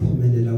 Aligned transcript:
ukuphumelela 0.00 0.49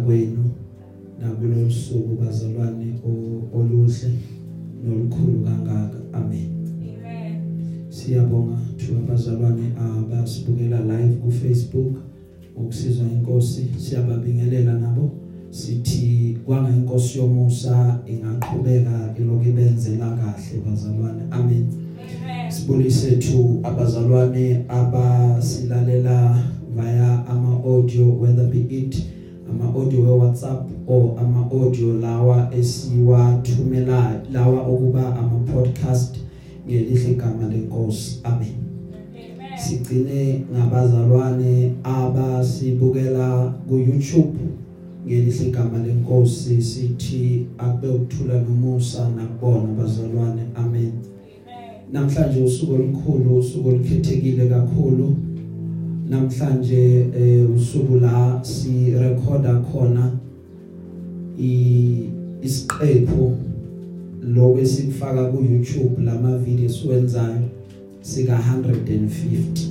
sika 68.33 68.38
150 68.38 69.69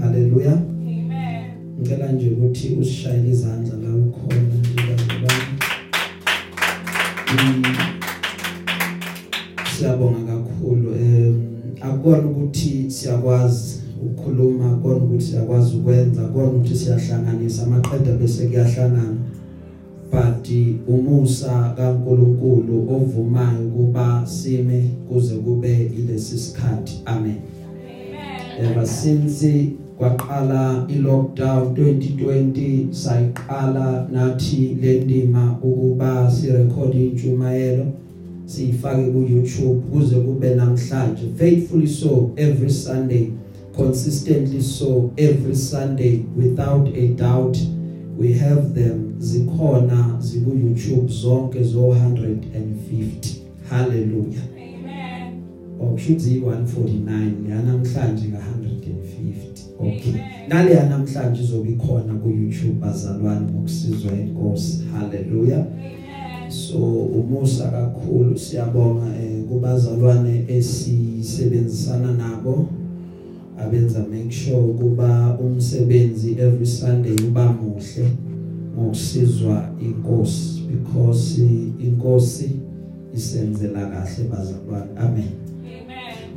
haleluya 0.00 0.52
amen. 0.52 1.44
Ngicela 1.80 2.12
nje 2.12 2.30
ukuthi 2.30 2.76
usishayele 2.80 3.28
izandla 3.28 3.76
la 3.76 3.96
ukhona 3.96 4.40
nje 4.60 4.82
bazalwane 4.88 5.58
siyabonga 9.76 10.32
kakhulu 10.32 10.94
eh 10.94 11.34
akubona 11.80 12.28
ukuthi 12.28 12.90
siyakwazi 12.90 13.80
ukukhuluma 14.02 14.76
kona 14.76 14.96
ukuthi 14.96 15.24
siyakwazi 15.24 15.76
ukwenza 15.76 16.22
kona 16.22 16.48
ukuthi 16.48 16.76
siyahlanganisa 16.76 17.62
amaqeda 17.62 18.12
bese 18.12 18.46
kuyahlangana. 18.46 19.16
But 20.10 20.48
umusa 20.88 21.74
kaNkuluNkulu 21.76 22.90
ovumayo 22.90 23.68
kuba 23.68 24.26
sime 24.26 24.90
kuze 25.08 25.34
kube 25.34 25.90
ilesi 25.98 26.38
sikhathi. 26.38 27.02
Amen 27.06 27.30
amen. 27.30 27.57
Ever 28.58 28.86
since 28.86 29.72
kwaqala 29.98 30.86
ilockdown 30.88 31.74
2020 31.74 32.86
sayiqala 32.90 34.08
nathi 34.12 34.76
lendima 34.82 35.58
ukuba 35.62 36.30
si 36.30 36.46
record 36.46 36.94
intshumayelo 36.94 37.86
siyifake 38.46 39.10
ku 39.12 39.18
YouTube 39.32 39.80
kuze 39.92 40.16
kube 40.16 40.54
namhlanje. 40.54 41.22
Faithfully 41.36 41.86
so 41.86 42.30
every 42.36 42.70
sunday. 42.70 43.30
Consistently 43.76 44.60
so 44.60 45.10
every 45.16 45.54
Sunday 45.54 46.24
without 46.36 46.88
a 46.88 47.08
doubt 47.08 47.56
we 48.18 48.32
have 48.32 48.74
them. 48.74 49.14
Zikhona 49.18 50.16
ziku 50.20 50.50
YouTube 50.50 51.12
zonke 51.12 51.62
zo 51.62 51.80
150 51.80 53.36
hallelujah. 53.70 54.57
Okushuthi 55.80 56.40
149 56.40 57.50
yana 57.50 57.62
namhlanje 57.62 58.28
nga 58.28 58.38
150 58.38 59.58
okay. 59.78 60.12
Nale 60.48 60.70
yana 60.72 60.88
namhlanje 60.98 61.42
izobe 61.42 61.70
ikhona 61.70 62.14
ku 62.14 62.28
YouTube 62.28 62.80
bazalwane 62.80 63.52
ngokusizwa 63.52 64.12
inkosi. 64.12 64.82
Hallelujah. 64.92 65.64
So 66.48 66.78
umusa 67.18 67.70
kakhulu. 67.70 68.38
Siyabonga 68.38 69.06
eh, 69.06 69.44
kubazalwane 69.48 70.44
esisebenzisana 70.48 72.12
nabo 72.12 72.68
abenza 73.58 74.06
make 74.10 74.32
sure 74.32 74.72
kuba 74.74 75.38
umsebenzi 75.40 76.30
every 76.38 76.66
Sunday 76.66 77.16
uba 77.28 77.52
muhle 77.52 78.08
ngokusizwa 78.74 79.70
inkosi 79.80 80.62
because 80.70 81.42
inkosi 81.80 82.50
isenzela 83.14 83.86
kahle 83.86 84.28
bazalwane. 84.30 84.90
Amen. 84.96 85.47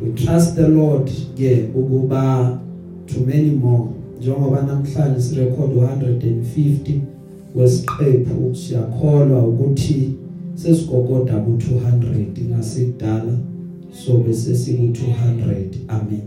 We 0.02 0.12
trust 0.12 0.56
the 0.56 0.68
lord 0.68 1.12
ke 1.38 1.70
ukuba 1.76 2.60
too 3.06 3.26
many 3.26 3.52
more 3.52 3.90
njengoba 4.20 4.62
namhlanje 4.62 5.22
si 5.22 5.36
record 5.36 5.72
150 5.72 7.00
wesiqephu 7.56 8.56
siyakholwa 8.56 9.48
ukuthi 9.48 10.14
sesigogoda 10.56 11.34
ku 11.34 11.52
200 11.52 12.50
ngasikudala 12.50 13.38
so 13.92 14.18
bese 14.18 14.56
siku 14.56 14.84
200 14.84 15.66
amen. 15.88 16.22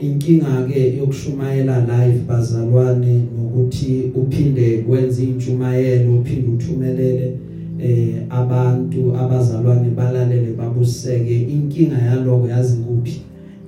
Inkinga 0.00 0.66
ke 0.68 0.96
yokushumayela 0.96 1.80
live 1.80 2.20
bazalwane 2.28 3.22
nokuthi 3.36 4.12
uphinde 4.14 4.84
wenze 4.88 5.22
intshumayelo 5.22 6.18
uphinde 6.18 6.48
uthumelele. 6.48 7.38
Eh 7.78 8.26
abantu 8.30 9.16
abazalwane 9.16 9.90
balalele 9.90 10.52
babuseke. 10.52 11.40
Inkinga 11.42 11.98
yaloko 11.98 12.48
yazi 12.48 12.76
kuphi? 12.76 13.22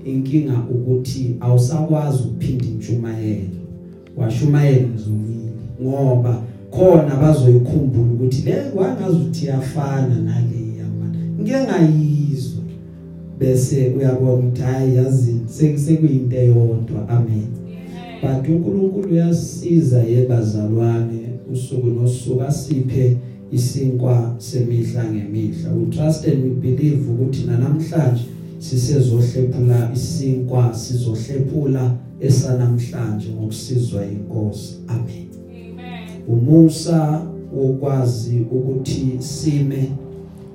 Inkinga 0.05 0.65
ukuthi 0.71 1.37
awusakwazi 1.41 2.23
ukuphinda 2.23 2.65
intshumayelo 2.65 3.61
washumayela 4.17 4.89
ngizumile 4.89 5.51
ngoba 5.83 6.43
khona 6.71 7.17
bazoyikhumbula 7.17 8.13
ukuthi 8.13 8.43
le 8.43 8.53
kwangazi 8.75 9.17
ukuthi 9.17 9.47
yafana 9.47 10.17
naleya 10.21 10.87
mana 11.01 11.19
ngeke 11.41 11.65
ngayizwa. 11.65 12.63
Bese 13.39 13.93
uyabona 13.97 14.33
ukuthi 14.33 14.63
hayi 14.63 14.97
yazi 14.97 15.35
sekuyinto 15.77 16.37
eyodwa. 16.37 17.09
Amen. 17.09 17.49
But 18.23 18.49
uNkulunkulu 18.49 19.09
uyasiza 19.11 20.03
yebazalwane 20.03 21.21
usuku 21.53 21.87
nosuku 21.87 22.43
asiphe 22.43 23.17
isinkwa 23.53 24.35
semihla 24.39 25.05
ngemihla. 25.05 25.73
We 25.73 25.91
trust 25.91 26.25
and 26.27 26.45
we 26.45 26.51
believe 26.51 27.11
ukuthi 27.11 27.47
namhlanje 27.47 28.23
sisezohlephula 28.59 29.91
isinkwa 29.95 30.75
sizohlephula 30.75 31.97
esanamhlanje 32.21 33.29
ngokusizwa 33.29 34.07
inkosi 34.07 34.75
amen. 34.89 35.27
Umusa 36.29 37.23
wokwazi 37.57 38.41
ukuthi 38.41 39.17
sime 39.19 39.89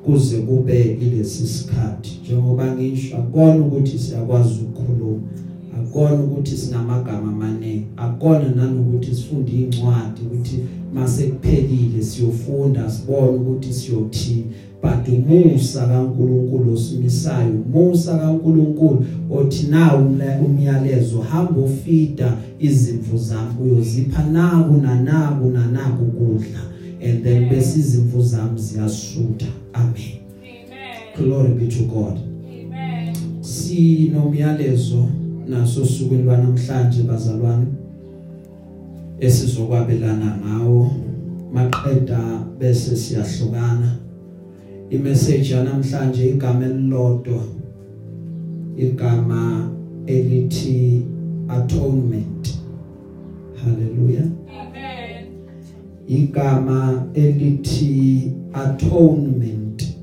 kuze 0.05 0.37
kube 0.37 0.97
ilesi 1.01 1.47
sikhathi. 1.47 2.19
Njengoba 2.23 2.75
ngisho 2.75 3.17
akona 3.17 3.65
ukuthi 3.65 3.99
siyakwazi 3.99 4.59
ukukhuluma. 4.61 5.21
Akona 5.79 6.23
ukuthi 6.23 6.57
sinamagama 6.57 7.31
amaningi 7.31 7.85
akona 7.97 8.49
nanokuthi 8.49 9.15
sifunde 9.15 9.51
incwadi 9.51 10.21
ukuthi 10.25 10.59
mase 10.93 11.23
kuphelile 11.23 12.03
siyofunda 12.03 12.89
sibone 12.89 13.37
ukuthi 13.37 13.73
siyothini. 13.73 14.45
But 14.81 15.07
umusa 15.07 15.87
kaNkuluNkulu 15.87 16.73
osimisayo 16.73 17.51
umusa 17.73 18.17
kaNkuluNkulu 18.17 19.05
othi 19.31 19.67
nawo 19.67 20.07
umyalezo 20.45 21.21
hamba 21.21 21.61
ufida 21.61 22.37
izimvu 22.59 23.17
zami 23.17 23.53
uyozipha 23.63 24.23
naku 24.23 24.73
nanaku 24.73 25.49
nanaku 25.49 26.05
kudla 26.05 26.59
and 27.03 27.23
then 27.23 27.49
bese 27.49 27.79
izimvu 27.79 28.21
zami 28.21 28.59
ziyasutha. 28.59 29.45
Amen. 29.73 29.93
Amen. 30.41 31.17
Glory 31.17 31.53
be 31.53 31.67
to 31.67 31.83
god. 31.83 32.17
Amen. 32.17 33.15
Sinomyalezo. 33.41 35.24
Naso 35.47 35.85
sukwini 35.85 36.23
lwanamhlanje 36.23 37.03
bazalwane 37.03 37.65
esizokwabelana 39.19 40.37
ngawo 40.37 40.91
maqeda 41.53 42.19
bese 42.59 42.95
siyahlukana. 42.95 43.97
Imessage 44.89 45.53
yanamhlanje 45.53 46.29
igama 46.29 46.65
elilodwa 46.65 47.43
igama 48.77 49.69
elithi 50.05 51.01
atonement. 51.47 52.59
Haleluya 53.63 54.21
amen 54.21 55.25
igama 56.07 57.05
elithi 57.13 58.31
atonement. 58.53 59.95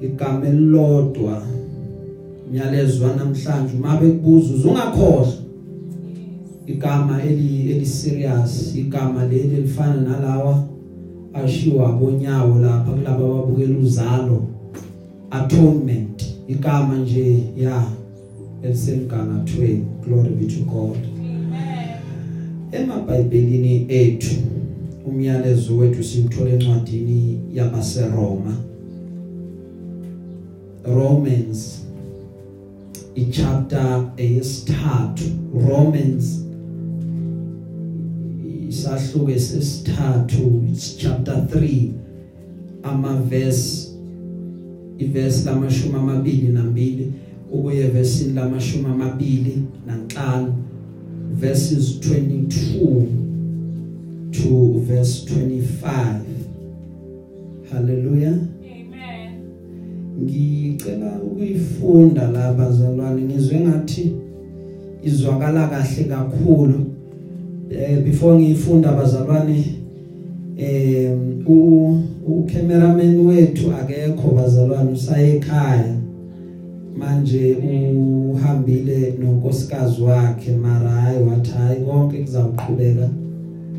Igama 0.00 0.46
elilodwa 0.46 1.42
myalezo 2.52 3.06
namhlanje 3.06 3.76
uma 3.76 3.96
bekubuza 3.96 4.54
uzungakhohlwa? 4.54 5.32
Igama 6.66 7.22
eli 7.22 7.70
eli 7.72 7.86
serious 7.86 8.74
igama 8.76 9.24
leli 9.24 9.56
elifana 9.56 10.00
nalawa 10.00 10.64
ashiwa 11.32 11.88
abonyawo 11.88 12.58
lapha 12.58 12.92
kulabo 12.92 13.24
ababukela 13.24 13.78
uzalo 13.78 14.42
atonement. 15.30 16.24
Igama 16.48 16.96
nje 16.96 17.38
ya 17.56 17.84
elisemgangathweni. 18.62 19.84
Glory 20.04 20.30
be 20.30 20.46
to 20.46 20.60
God. 20.64 20.96
Amen. 20.96 21.88
Emabhayibhelini 22.72 23.86
ethu 23.88 24.34
umyalezo 25.06 25.76
wethu 25.76 26.04
simthola 26.04 26.50
encwadini 26.50 27.38
yabaseRoma 27.54 28.56
Romans 30.84 31.79
ichapter 33.14 34.10
eyesithathu 34.16 35.24
Romans 35.68 36.44
isahluko 38.68 39.38
sesithathu 39.38 40.64
it's 40.72 40.96
chapter 40.96 41.34
3 41.34 41.90
ama 42.82 43.14
verse 43.16 43.90
iverse 44.98 45.44
lamashumi 45.44 45.94
amabili 45.94 46.48
nambili 46.48 47.12
ukuye 47.52 47.86
verse 47.88 48.24
lamashumi 48.24 48.84
amabili 48.84 49.62
nanhlanu 49.86 50.54
verses 51.40 51.98
22 52.00 53.06
to 54.30 54.80
verse 54.86 55.34
25 55.34 56.20
hallelujah. 57.70 58.32
amen 58.32 58.49
ngicela 60.22 61.20
ukuyifunda 61.26 62.30
la 62.30 62.52
bazalwane 62.52 63.22
ngizwe 63.22 63.60
ngathi 63.60 64.12
izwakala 65.02 65.68
kahle 65.68 66.04
kakhulu. 66.04 66.80
Eh 67.70 68.04
before 68.04 68.38
ngiyifunda 68.38 68.92
bazalwane 68.92 69.64
eh 70.58 71.16
u 71.46 71.98
u 72.26 72.46
cameraman 72.46 73.26
wethu 73.26 73.72
akekho 73.80 74.28
bazalwane 74.36 74.90
usaye 74.92 75.36
ekhaya. 75.36 75.96
Manje 76.96 77.56
uhambile 78.32 79.14
nonkosikazi 79.18 80.02
wakhe 80.02 80.52
mara 80.56 80.90
hayi 80.90 81.22
wathi 81.22 81.50
hayi 81.50 81.80
konke 81.80 82.18
kuzawuqhubeka 82.18 83.08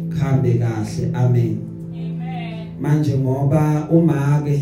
khambe 0.09 0.53
kahle. 0.53 1.09
Amen. 1.13 1.57
Amen. 1.93 2.67
Manje 2.81 3.17
ngoba 3.17 3.88
umake 3.91 4.59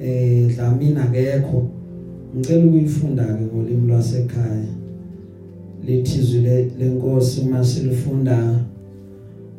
eh 0.00 0.48
Dlamini 0.56 0.96
akekho. 0.98 1.68
Ngicela 2.36 2.64
ukuyifunda 2.64 3.24
ke 3.24 3.44
ngolimi 3.44 3.88
lwasekhaya. 3.88 4.72
Lethizwe 5.86 6.70
lenkosi 6.78 7.40
uma 7.40 7.64
silifunda 7.64 8.54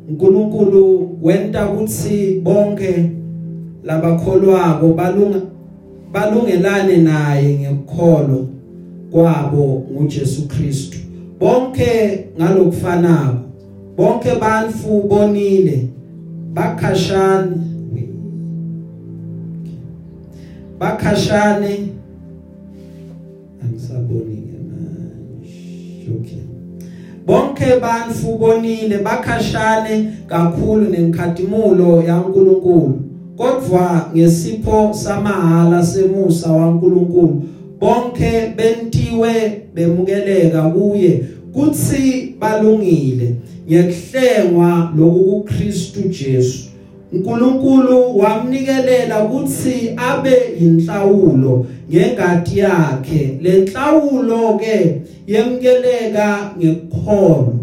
uNkulunkulu 0.08 1.18
wenta 1.22 1.70
ukuthi 1.70 2.40
bonke 2.40 3.10
labakholwako 3.84 4.88
balunga 4.94 5.40
balungelane 6.12 6.96
naye 6.96 7.58
ngekukholo 7.58 8.48
kwabo 9.10 9.86
nguJesu 9.92 10.48
Kristu. 10.48 10.98
Bonke 11.40 12.24
ngalokufanako 12.38 13.38
bonke 13.96 14.28
bantu 14.40 15.02
bonile 15.08 15.88
bakhashane. 16.54 17.67
Bakhashane. 20.78 21.88
Angisaboni 23.62 24.36
ke 24.48 24.58
manje 24.68 26.10
okay 26.16 26.42
bonke 27.26 27.80
bantu 27.80 28.38
bonile 28.38 28.98
bakhashane 28.98 30.12
kakhulu 30.26 30.90
nenkhatimulo 30.90 32.02
yaNkuluNkulu 32.02 33.00
kodwa 33.36 34.10
ngesipho 34.14 34.94
samahala 34.94 35.82
semusa 35.86 36.52
waNkuluNkulu 36.52 37.42
bonke 37.80 38.54
bentiwe 38.56 39.62
bemukeleka 39.74 40.62
kuye 40.62 41.24
kuthi 41.52 42.34
balungile. 42.40 43.34
Ngekuhlengwa 43.68 44.92
lokuKristu 44.96 46.08
Jesu. 46.08 46.67
uNkulunkulu 47.12 48.18
wamnikelela 48.18 49.24
ukuthi 49.24 49.90
abe 49.96 50.36
inhlawulo 50.60 51.66
ngengadi 51.90 52.58
yakhe. 52.58 53.38
Lenhlawulo 53.42 54.58
ke 54.58 55.00
yemkeleka 55.26 56.50
ngekukholo 56.58 57.54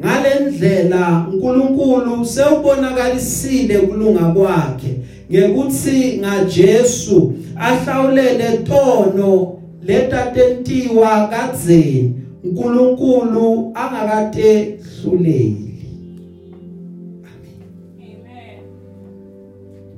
ngalendlela 0.00 1.26
uNkulunkulu 1.32 2.24
sewubonakalisile 2.24 3.78
kulunga 3.78 4.20
kwakhe 4.20 4.92
ngekuthi 5.30 6.18
ngaJesu 6.18 7.32
ahlawulele 7.56 8.58
tono 8.58 9.56
letatentiwa 9.86 11.28
kadzeni. 11.28 12.14
uNkulunkulu 12.44 13.72
angakade 13.74 14.78
hluleli 15.02 15.65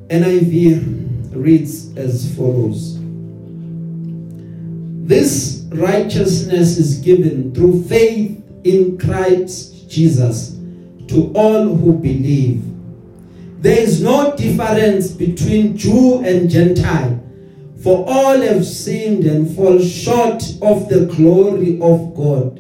NIV 0.09 1.35
reads 1.35 1.95
as 1.99 2.35
follows 2.35 2.99
This 5.07 5.67
righteousness 5.69 6.79
is 6.79 6.99
given 6.99 7.55
through 7.55 7.85
faith 7.85 8.43
in 8.65 8.97
Christ 8.97 9.91
Jesus 9.91 10.57
to 11.09 11.31
all 11.35 11.75
who 11.77 11.93
believe. 11.93 12.65
There 13.61 13.79
is 13.79 14.03
no 14.03 14.35
difference 14.35 15.11
between 15.11 15.77
Jew 15.77 16.23
and 16.25 16.49
Gentile, 16.49 17.23
for 17.83 18.05
all 18.09 18.41
have 18.41 18.65
sinned 18.65 19.25
and 19.25 19.55
fall 19.55 19.79
short 19.79 20.43
of 20.63 20.89
the 20.89 21.07
glory 21.17 21.75
of 21.83 22.15
God, 22.15 22.59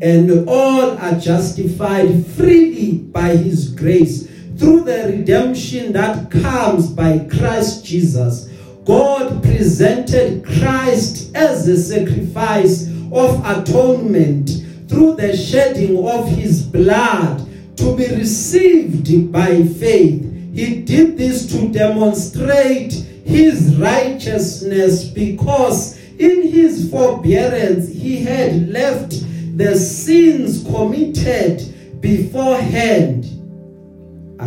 and 0.00 0.48
all 0.48 0.96
are 0.98 1.18
justified 1.18 2.24
freely 2.26 2.98
by 2.98 3.36
his 3.36 3.70
grace 3.72 4.28
through 4.58 4.84
the 4.84 5.04
redemption 5.08 5.92
that 5.92 6.30
comes 6.30 6.88
by 6.88 7.26
Christ 7.30 7.84
Jesus. 7.84 8.48
God 8.84 9.42
presented 9.42 10.44
Christ 10.44 11.34
as 11.34 11.66
a 11.66 11.76
sacrifice 11.76 12.88
of 13.12 13.44
atonement 13.44 14.50
through 14.88 15.16
the 15.16 15.36
shedding 15.36 16.06
of 16.06 16.28
his 16.28 16.62
blood 16.62 17.48
to 17.76 17.96
be 17.96 18.06
received 18.14 19.32
by 19.32 19.64
faith. 19.64 20.22
He 20.54 20.82
did 20.82 21.16
this 21.16 21.46
to 21.52 21.68
demonstrate 21.68 22.92
his 22.92 23.74
righteousness 23.76 25.04
because 25.04 25.98
in 26.18 26.48
his 26.48 26.90
forbearance 26.90 27.88
he 27.88 28.18
had 28.18 28.68
left 28.68 29.14
the 29.56 29.74
sins 29.76 30.62
committed 30.64 32.00
beforehand 32.00 33.33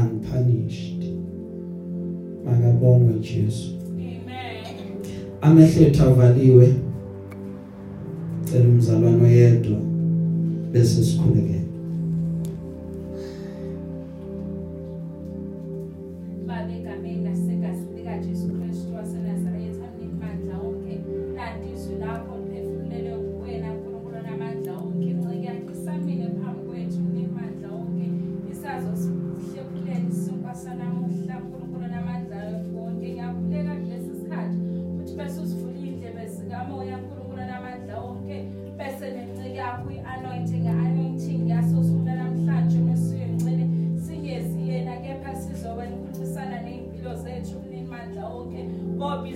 unpunished. 0.02 1.04
Makabongwe 2.46 3.14
Jesu. 3.20 3.72
amen 3.98 4.58
amehlethu 5.42 6.04
avaliwe 6.04 6.74
cela 8.52 8.66
umzalwane 8.70 9.24
oyedwa 9.24 9.78
bese 10.72 11.04
sikhuleke 11.04 11.62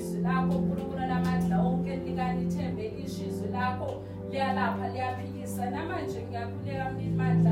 izwi 0.02 0.20
lakho 0.28 0.54
nkulunkulu 0.62 1.04
namandla 1.12 1.56
onke 1.68 1.94
likanithembe 2.06 2.84
lisho 2.96 3.24
izwi 3.30 3.48
lakho 3.56 3.90
liyalapha 4.32 4.86
liyaphilisa 4.94 5.64
namanje 5.74 6.20
ngiyakhuleka 6.28 6.86
mnimandla 6.94 7.51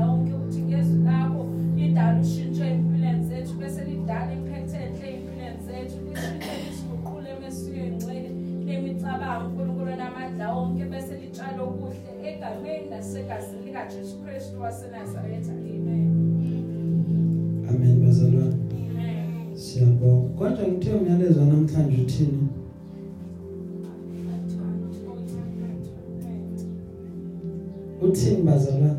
uthini 28.10 28.42
bazalwane 28.42 28.94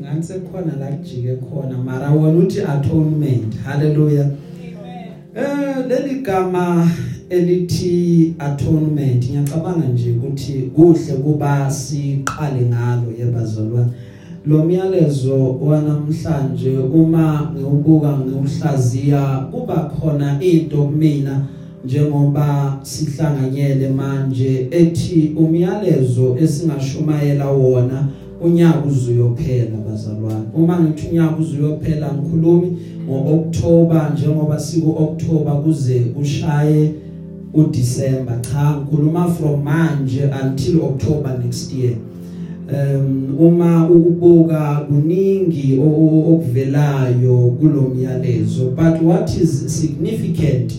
ngani 0.00 0.22
sekukhona 0.22 0.76
la 0.80 0.86
kujike 0.86 1.36
khona 1.36 1.78
mara 1.78 2.10
wona 2.10 2.38
uthi 2.38 2.60
atonement. 2.60 3.54
Haleluya 3.64 4.30
eh 5.34 5.86
leli 5.88 6.20
gama 6.20 6.90
elithi 7.30 8.34
atonement 8.38 9.30
ngiyacabanga 9.30 9.86
nje 9.88 10.10
ukuthi 10.10 10.52
kuhle 10.52 11.14
kuba 11.24 11.70
siqale 11.70 12.60
ngalo 12.60 13.12
yebazalwane 13.18 13.90
lo 14.46 14.64
myalezo 14.64 15.52
wanamhlanje 15.60 16.78
uma 16.78 17.52
ngiubuka 17.54 18.18
ngiuhlaziya 18.18 19.48
kuba 19.50 19.74
khona 19.74 20.42
into 20.42 20.84
kumina. 20.84 21.46
Njengoba 21.84 22.78
sihlanganyele 22.82 23.88
manje 23.88 24.68
ethi 24.70 25.32
umyalezo 25.36 26.36
esingashumayela 26.40 27.50
wona 27.50 28.08
unyaka 28.40 28.84
uzuyophela 28.88 29.76
bazalwane. 29.90 30.44
Uma 30.54 30.80
ngithi 30.80 31.08
unyaka 31.08 31.36
uzuyophela 31.36 32.12
ngikhulumi 32.12 32.76
ngoOctober 33.08 34.12
njengoba 34.14 34.60
siku 34.60 34.90
October 35.02 35.62
kuze 35.62 36.00
kushaye 36.00 36.94
uDecember 37.54 38.40
cha 38.42 38.76
ngikhuluma 38.76 39.28
from 39.28 39.62
manje 39.64 40.30
until 40.42 40.82
October 40.82 41.38
next 41.44 41.72
year. 41.72 41.96
Um 42.72 43.36
uma 43.38 43.90
ubuka 43.90 44.86
kuningi 44.88 45.78
okuvelayo 45.80 47.56
kulomyalezo 47.60 48.64
but 48.64 49.02
what 49.02 49.30
is 49.42 49.80
significant 49.80 50.72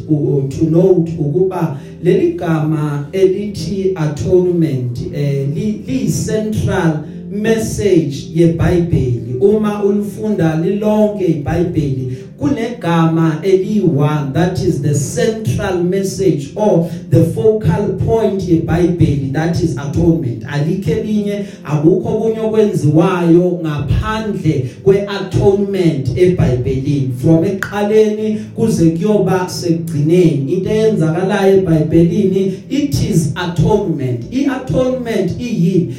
to 0.50 0.66
note 0.70 1.12
ukuba 1.20 1.80
leli 2.04 2.34
gama 2.34 3.08
elithi 3.12 3.92
atonement 3.96 5.02
eh 5.14 5.48
li 5.56 6.12
central 6.26 7.00
message 7.32 8.28
yeBhayibheli 8.36 9.36
uma 9.42 9.84
ulifunda 9.84 10.56
lilonke 10.56 11.26
iBhayibheli 11.26 12.18
kunegama 12.40 13.40
eli1 13.44 14.34
that 14.34 14.60
is 14.60 14.82
the 14.82 14.94
central 14.94 15.84
message 15.84 16.52
or 16.56 16.90
the 17.10 17.24
focal 17.24 17.88
point 18.06 18.42
yeBhayibheli 18.42 19.34
that 19.34 19.64
is 19.64 19.78
atonement. 19.78 20.44
Alikho 20.44 20.92
elinye 20.92 21.46
akukho 21.64 22.10
kunye 22.10 22.40
okwenziwayo 22.40 23.60
ngaphandle 23.62 24.70
kweatonement 24.84 26.18
eBhayibhelini. 26.18 27.14
From 27.22 27.46
eqaleni 27.46 28.40
kuze 28.56 28.90
kuyoba 28.90 29.50
sekugcineni. 29.50 30.54
Into 30.54 30.70
eyenzakalayo 30.70 31.58
eBhayibhelini 31.58 32.54
it 32.70 33.02
is 33.10 33.32
atonement. 33.36 34.34
Iatonement 34.34 35.42
iyini? 35.42 35.96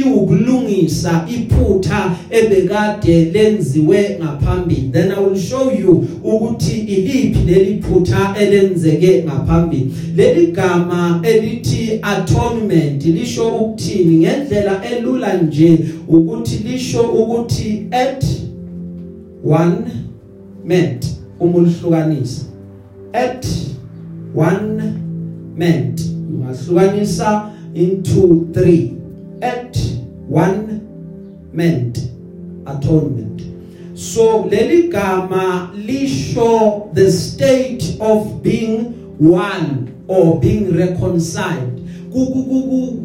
Iwukulungisa 0.00 1.26
iphutha 1.28 2.16
ebekade 2.30 3.24
lenziwe 3.24 4.18
ngaphambili. 4.22 4.90
Then 4.92 5.12
i 5.12 5.18
will 5.20 5.38
show 5.38 5.70
you 5.72 5.79
ukuthi 5.84 6.78
iliphi 6.78 7.38
leli 7.46 7.82
phutha 7.82 8.34
elenzeke 8.40 9.24
ngaphambili 9.24 9.92
leli 10.16 10.46
gama 10.46 11.20
elithi 11.22 11.98
atonement 12.02 13.04
lisho 13.04 13.48
ukuthini? 13.48 14.16
Ngendlela 14.18 14.84
elula 14.84 15.34
nje 15.34 15.78
ukuthi 16.08 16.56
lisho 16.56 17.02
ukuthi 17.02 17.86
at 17.90 18.24
one 19.44 19.76
meant 20.64 21.06
uma 21.40 21.58
ulihlukanisa 21.58 22.44
at 23.12 23.46
one 24.34 24.92
meant 25.56 26.00
ungahlukanisa 26.00 27.50
into 27.74 28.46
3 28.52 28.90
at 29.40 29.76
one 30.30 30.80
meant 31.52 31.98
atonement. 32.66 33.29
So 34.00 34.48
leli 34.50 34.88
gama 34.88 35.70
lisho 35.86 36.88
the 36.94 37.12
state 37.12 37.96
of 38.00 38.42
being 38.42 38.94
one 39.18 39.92
or 40.08 40.40
being 40.40 40.72
reconciled. 40.76 41.80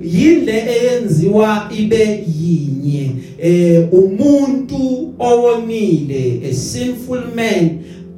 Yile 0.02 0.66
eyenziwa 0.70 1.70
ibe 1.78 2.24
yinye. 2.42 3.12
Eh 3.40 3.88
umuntu 3.94 5.14
owonile 5.20 6.42
a 6.50 6.54
sinful 6.54 7.24
man 7.36 7.70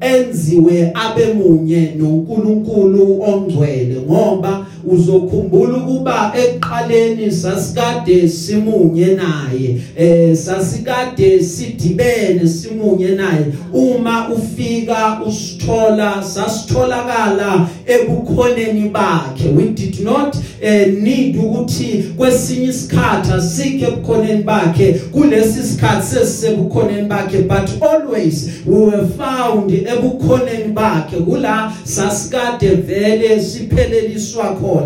enziwe 0.01 0.91
abemunye 0.93 1.91
noNkulunkulu 1.97 3.21
ongcwele 3.21 4.01
ngoba 4.01 4.66
uzokhumbula 4.87 5.77
ukuba 5.77 6.33
eqaleni 6.43 7.31
sasikade 7.31 8.29
simunye 8.29 9.05
naye 9.05 9.77
eh 9.97 10.35
sasikade 10.35 11.43
sidibene 11.43 12.47
simunye 12.47 13.07
naye. 13.07 13.45
Uma 13.73 14.29
ufika 14.29 15.21
usithola 15.27 16.23
sasitholakala 16.23 17.69
ebukhoneni 17.85 18.89
bakhe. 18.89 19.49
We 19.49 19.69
did 19.69 19.99
not 19.99 20.35
eh, 20.61 20.93
need 20.93 21.37
ukuthi 21.37 22.03
kwesinye 22.17 22.67
isikhathi 22.67 23.31
asike 23.31 23.85
ebukhoneni 23.85 24.43
bakhe 24.43 24.93
kulesi 24.93 25.63
sikhathi 25.63 26.07
sesisebukhoneni 26.07 27.07
bakhe 27.07 27.37
but 27.37 27.81
always 27.81 28.49
we 28.65 28.79
were 28.79 29.07
found 29.07 29.71
ebukhoneni 29.71 30.73
bakhe. 30.73 31.17
Kula 31.17 31.73
sasikade 31.83 32.69
vele 32.69 33.41
sipheleliswa 33.41 34.43
khona. 34.43 34.76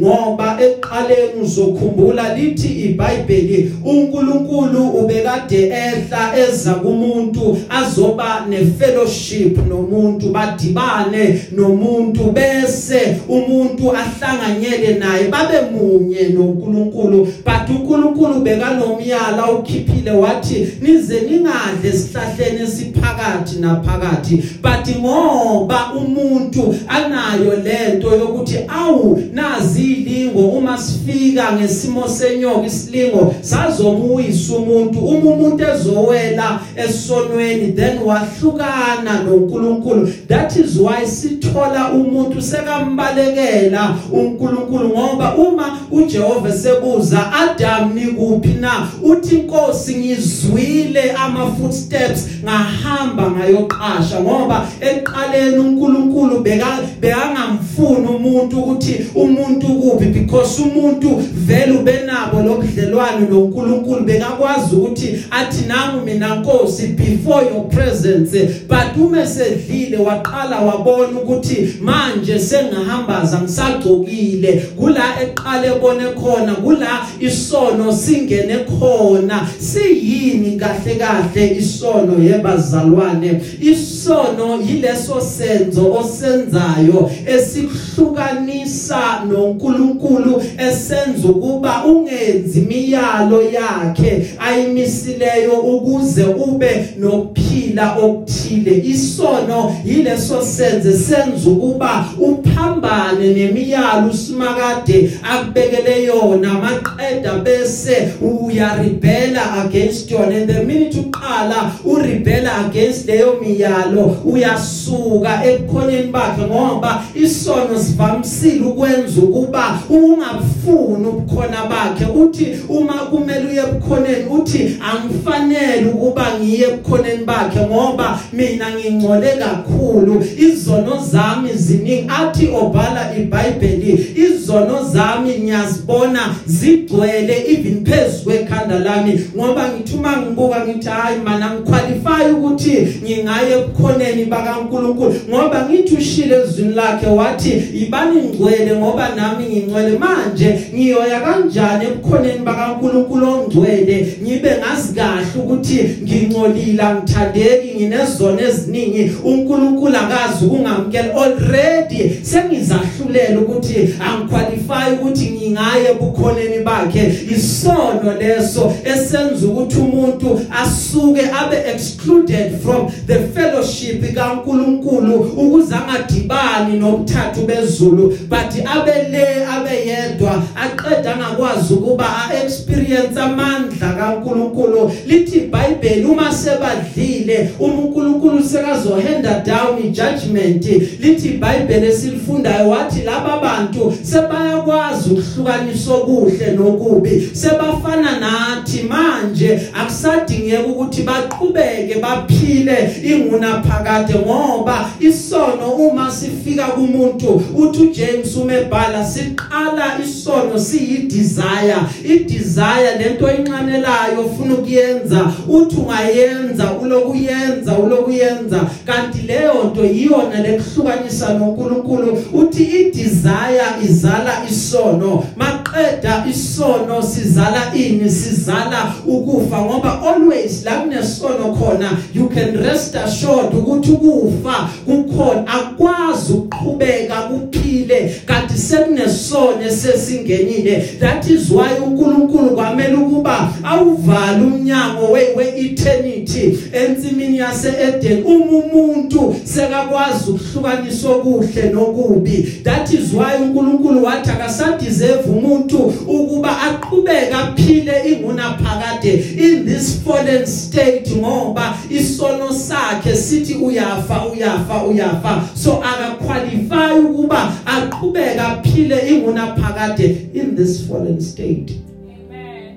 Ngoba 0.00 0.58
eqaleni 0.60 1.42
uzokhumbula 1.42 2.34
lithi 2.34 2.68
iBhayibheli 2.68 3.72
uNkulunkulu 3.84 4.88
ubekade 4.88 5.62
ehla 5.62 6.38
eza 6.38 6.74
kumuntu 6.74 7.58
azoba 7.68 8.46
nefellowship 8.48 9.58
nomuntu 9.68 10.28
badibane 10.28 11.40
nomuntu 11.52 12.32
bese 12.32 13.16
umuntu 13.28 13.92
ahlanganyele 13.96 14.94
naye 14.98 15.28
babe 15.28 15.60
munye 15.72 16.28
noNkulunkulu. 16.28 17.28
But 17.44 17.70
uNkulunkulu 17.70 18.40
bekanomyala 18.40 19.52
ukhiphile 19.52 20.10
wathi 20.10 20.68
nize 20.80 21.20
ningadle 21.20 21.92
sihlahleni 21.92 22.62
esiphakathi 22.62 23.58
naphakathi. 23.60 24.36
But 24.62 24.96
ngoba 24.96 25.92
umuntu 25.94 26.74
anayo 26.88 27.56
lento 27.56 28.08
yokuthi 28.16 28.58
awu 28.68 29.22
nazilingo 29.40 30.40
uma 30.40 30.78
sifika 30.78 31.52
ngesimo 31.52 32.08
senyoka 32.08 32.66
isilingo. 32.66 33.34
Sazomuyisa 33.40 34.56
umuntu 34.56 34.98
uma 34.98 35.30
umuntu 35.30 35.64
ezowela 35.64 36.60
esonweni 36.76 37.72
then 37.72 37.98
wahlukana 37.98 39.22
noNkulunkulu. 39.24 40.12
That 40.28 40.56
is 40.56 40.76
why 40.76 41.06
sithola 41.06 41.92
umuntu 41.92 42.42
sekambalekela 42.42 43.96
uNkulunkulu 44.12 44.88
ngoba 44.88 45.34
uma 45.34 45.78
uJehova 45.90 46.52
sebuza 46.52 47.32
Adam 47.32 47.94
nikuphi 47.94 48.48
na? 48.60 48.88
Uthi 49.02 49.34
inkosi 49.36 49.94
ngizwile 49.94 51.10
ama 51.10 51.46
footsteps 51.46 52.26
ngahamba 52.44 53.30
ngayoqasha 53.30 54.20
ngoba 54.20 54.68
eqaleni 54.80 55.58
uNkulunkulu 55.58 56.40
beka 56.40 56.78
bekangamfuni 57.00 58.06
umuntu 58.06 58.58
ukuthi 58.60 59.06
umuntu 59.30 59.66
kuphi? 59.66 60.06
Because 60.06 60.62
umuntu 60.62 61.22
vele 61.46 61.72
ubenabo 61.72 62.42
lobudlelwano 62.42 63.28
noNkulunkulu 63.30 64.04
bekakwazi 64.04 64.76
ukuthi 64.76 65.24
athi 65.30 65.66
nangu 65.66 66.04
mina 66.04 66.34
Nkosi 66.34 66.96
before 66.96 67.42
your 67.42 67.68
presence. 67.68 68.32
But 68.68 68.96
uma 68.96 69.26
sedlile 69.26 69.98
waqala 69.98 70.60
wabona 70.60 71.20
ukuthi 71.20 71.74
manje 71.80 72.38
sengihambaza 72.38 73.40
ngisagcokile. 73.40 74.52
Kula 74.76 75.22
eqale 75.22 75.66
ebone 75.76 76.04
khona 76.14 76.54
kula 76.54 77.06
isono 77.20 77.92
singene 77.92 78.58
khona. 78.58 79.46
Siyini 79.58 80.56
kahle 80.56 80.94
kahle 80.94 81.56
isono 81.56 82.24
yebazalwane 82.24 83.40
isono 83.60 84.60
yileso 84.66 85.20
senzo 85.20 85.92
osenzayo 85.92 87.10
esihlukanisa 87.26 89.09
ukulwa 89.18 89.40
noNkulunkulu 89.40 90.42
esenza 90.58 91.28
ukuba 91.28 91.84
ungenzi 91.84 92.58
imiyalo 92.60 93.42
yakhe 93.42 94.26
ayimisileyo 94.38 95.52
ukuze 95.52 96.24
ube 96.24 96.86
nokuphila 96.98 97.96
okuthile. 97.96 98.82
Isono 98.84 99.76
yileso 99.84 100.42
senze 100.42 100.92
senza 100.92 101.50
ukuba 101.50 102.06
uphambane 102.18 103.34
nemiyalo 103.34 104.10
usimakade 104.10 105.10
akubekele 105.32 106.04
yona. 106.04 106.54
Maqeda 106.54 107.34
bese 107.34 108.08
uyarebella 108.20 109.64
against 109.64 110.10
yona. 110.10 110.40
And 110.40 110.48
the 110.48 110.64
minute 110.64 110.94
uqala 110.94 111.72
urebella 111.84 112.68
against 112.68 113.06
leyo 113.06 113.40
miyalo 113.40 114.16
uyasuka 114.24 115.44
ebukhoneni 115.44 116.12
bakhe 116.12 116.42
ngoba 116.42 117.02
isono 117.14 117.78
sivamisile 117.78 118.66
ukwenza 118.66 118.99
ukuba 119.22 119.80
ungafuni 119.90 121.06
ubukhona 121.08 121.66
bakhe. 121.70 122.04
Uthi 122.04 122.46
uma 122.68 122.92
kumele 122.92 123.46
uye 123.50 123.60
ebukhoneni 123.60 124.24
uthi 124.30 124.78
angifanele 124.80 125.86
ukuba 125.94 126.26
ngiye 126.38 126.68
ebukhoneni 126.68 127.24
bakhe 127.24 127.60
ngoba 127.60 128.20
mina 128.32 128.66
ngingcole 128.70 129.28
kakhulu. 129.38 130.24
Izono 130.38 131.00
zami 131.10 131.50
ziningi. 131.54 132.06
Athi 132.08 132.48
obhala 132.48 133.16
iBhayibheli 133.16 134.14
izono 134.16 134.84
zami 134.92 135.38
ngiyazibona 135.38 136.34
zigcwele 136.46 137.44
even 137.48 137.84
phezulu 137.84 138.24
kwekhanda 138.24 138.78
lami. 138.78 139.20
Ngoba 139.36 139.68
ngithuma 139.68 140.16
ngibuka 140.16 140.66
ngithi 140.66 140.88
hayi 140.88 141.18
mana 141.24 141.54
ngiqualify 141.54 142.32
ukuthi 142.32 142.88
ngingaye 143.04 143.52
ebukhoneni 143.52 144.24
bakaNkuluNkulu. 144.24 145.14
Ngoba 145.28 145.68
ngithi 145.68 145.94
ushile 145.94 146.36
ezwini 146.42 146.74
lakhe 146.74 147.06
wathi 147.06 147.50
ibani 147.82 148.22
ngcwele 148.22 148.76
ngoba 148.76 148.89
nami 149.16 149.44
ngingcwele 149.44 149.98
manje 149.98 150.60
ngiyoya 150.74 151.20
kanjani 151.20 151.84
ebukhoneni 151.84 152.44
bakaNkuluNkulu 152.44 153.26
ongcwele? 153.28 154.16
Ngibe 154.22 154.50
ngazi 154.58 154.94
kahle 154.94 155.26
ukuthi 155.36 155.78
ngingcolile 156.02 156.84
ngithandeki 156.94 157.74
nginezono 157.76 158.40
eziningi. 158.40 159.10
uNkulunkulu 159.24 159.96
akazi 159.96 160.44
ukungamkela. 160.44 161.14
Already 161.14 162.20
sengizahlulela 162.22 163.40
ukuthi 163.40 163.94
angiqualify 164.00 164.92
ukuthi 164.94 165.30
ngingaye 165.30 165.90
ebukhoneni 165.90 166.64
bakhe. 166.64 167.12
Isono 167.30 168.12
leso 168.20 168.72
esenza 168.84 169.46
ukuthi 169.46 169.78
umuntu 169.78 170.40
asuke 170.62 171.22
abe 171.40 171.56
excluded 171.74 172.60
from 172.62 172.90
the 173.06 173.18
fellowship 173.34 174.14
kaNkulunkulu 174.14 175.14
ukuze 175.14 175.74
angadibani 175.74 176.78
nobuthathu 176.78 177.46
bezulu. 177.46 178.18
But 178.28 178.66
abele 178.80 179.46
abeyedwa 179.46 180.42
aqeda 180.56 181.16
ngakwazi 181.16 181.74
ukuba 181.74 182.04
a-experience 182.04 183.20
amandla 183.20 183.92
kaNkulunkulu. 183.92 184.92
Lithi 185.06 185.38
iBhayibheli 185.38 186.04
uma 186.04 186.32
sebadlile 186.32 187.50
uNkulunkulu 187.60 188.42
sekazohanda 188.44 189.42
down 189.44 189.78
ijudgment 189.78 190.64
lithi 191.00 191.28
iBhayibheli 191.28 191.86
esilifundayo 191.86 192.68
wathi 192.68 193.02
laba 193.02 193.40
bantu 193.40 193.94
sebayakwazi 194.02 195.10
ukuhlukanisa 195.10 195.94
okuhle 195.94 196.52
nokubi. 196.52 197.30
Sebafana 197.32 198.20
nathi 198.20 198.82
manje 198.82 199.60
akusadingeka 199.74 200.66
ukuthi 200.66 201.02
baqhubeke 201.02 201.94
baphile 202.00 202.90
inguna 203.04 203.62
phakade 203.62 204.14
ngoba 204.14 204.90
isono 205.00 205.70
uma 205.70 206.10
sifika 206.10 206.64
kumuntu 206.64 207.42
uthi 207.56 207.80
uJames 207.82 208.36
umebhala 208.70 209.04
siqala 209.04 209.98
isono 210.04 210.58
siyi 210.58 211.08
desire 211.08 211.76
i 212.04 212.24
desire 212.24 212.98
lento 212.98 213.26
oyinqanelayo 213.26 214.20
ufuna 214.20 214.54
ukuyenza 214.54 215.32
uthi 215.48 215.76
ungayenza 215.76 216.72
ulokuyenza 216.72 217.78
ulokuyenza. 217.78 218.60
Kanti 218.86 219.18
leyo 219.26 219.64
nto 219.64 219.84
yiyona 219.84 220.42
lekuhlukanisa 220.42 221.34
noNkulunkulu. 221.34 222.18
Uthi 222.32 222.62
i 222.62 222.90
desire 222.90 223.64
izala 223.82 224.32
isono 224.50 225.24
maqeda 225.36 226.24
isono 226.30 227.02
sizala 227.02 227.74
ini 227.74 228.10
sizala 228.10 228.94
ukufa 229.06 229.62
ngoba 229.62 230.02
always 230.02 230.64
la 230.64 230.72
kunesono 230.72 231.54
khona 231.54 231.98
you 232.14 232.28
can 232.28 232.56
rest 232.56 232.94
assured 232.94 233.54
ukuthi 233.54 233.90
ukufa 233.92 234.68
kukhona. 234.86 235.46
Akwazi 235.46 236.32
ukuqhubeka 236.32 237.14
kuphile 237.14 238.20
kanti 238.26 238.59
sekunesono 238.60 239.70
sesingenile 239.70 240.84
that 241.00 241.30
is 241.30 241.50
why 241.50 241.86
uNkulunkulu 241.86 242.50
kwamele 242.50 242.94
ukuba 242.94 243.52
awuvale 243.64 244.44
umnyango 244.44 245.12
we, 245.12 245.34
we 245.36 245.60
eternity 245.60 246.58
ensimini 246.72 247.38
yase 247.38 247.72
Eden 247.88 248.22
uma 248.24 248.56
umuntu 248.56 249.36
sekakwazi 249.44 250.30
ukuhlukanisa 250.30 251.08
okuhle 251.08 251.62
nokubi 251.72 252.60
that 252.64 252.92
is 252.92 253.12
why 253.12 253.42
uNkulunkulu 253.42 254.04
wathi 254.04 254.30
akasadeserve 254.30 255.30
umuntu 255.30 255.78
ukuba 256.08 256.60
aqhubeke 256.60 257.34
aphile 257.34 257.92
inguna 258.06 258.58
phakade 258.58 259.14
in 259.38 259.66
this 259.66 260.00
fallen 260.04 260.46
state 260.46 261.16
ngoba 261.16 261.74
isono 261.90 262.52
sakhe 262.52 263.16
sithi 263.16 263.54
uyafa 263.54 264.26
uyafa 264.26 264.84
uyafa. 264.84 265.42
So 265.54 265.82
akaqualify 265.82 267.00
ukuba 267.04 267.52
aqhubeke 267.66 268.40
aphile 268.50 269.08
inguna 269.10 269.56
phakade 269.56 270.30
in 270.34 270.56
this 270.56 270.88
fallen 270.88 271.20
state 271.20 271.72
Amen. 272.08 272.76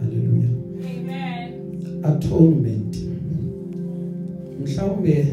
hallelujah 0.00 0.50
Amen. 0.84 1.52
atonement 2.02 2.96
mhlawumbe 4.62 5.26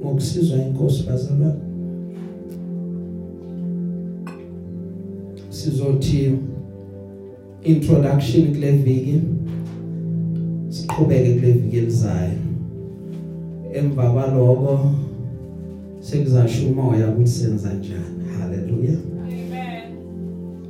ngokusizwa 0.00 0.58
inkosi 0.58 1.02
bazalwane 1.02 1.60
sizothi 5.48 6.32
introduction 7.62 8.54
kule 8.54 8.72
viki 8.72 9.20
siqhubeke 10.68 11.34
kule 11.34 11.52
viki 11.52 11.76
elizayo 11.76 12.38
emva 13.74 14.10
kwaloko 14.12 14.90
sekuzasho 16.02 16.66
umoya 16.66 17.08
ukuthi 17.08 17.30
senza 17.30 17.74
njani 17.74 18.24
haleluya 18.40 18.92
Amen. 19.22 19.82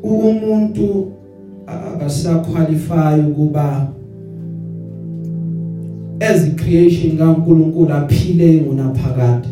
umuntu 0.02 1.12
akasaqualify 1.66 3.30
ukuba 3.30 3.88
as 6.20 6.44
a 6.44 6.50
creation 6.50 7.18
kaNkuluNkulu 7.18 7.92
aphile 7.92 8.60
ngunaphakade 8.60 9.48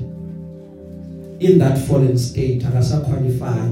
in 1.38 1.58
that 1.58 1.78
fallen 1.78 2.18
state 2.18 2.66
akasaqualify 2.68 3.70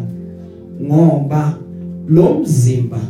ngoba 0.82 1.58
lo 2.08 2.38
mzimba 2.38 3.00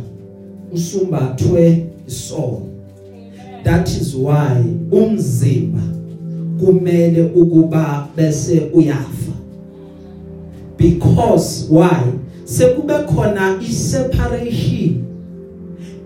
usumbathwe 0.73 1.87
isono 2.09 2.61
Amen. 2.61 3.65
that 3.65 3.89
is 3.89 4.15
why 4.15 4.65
umzimba 4.91 5.98
kumele 6.61 7.23
ukuba 7.23 8.09
bese 8.17 8.63
uyafa. 8.75 9.33
Because 10.79 11.67
why? 11.71 12.13
Sekube 12.45 12.95
khona 12.99 13.59
iseparation 13.63 15.05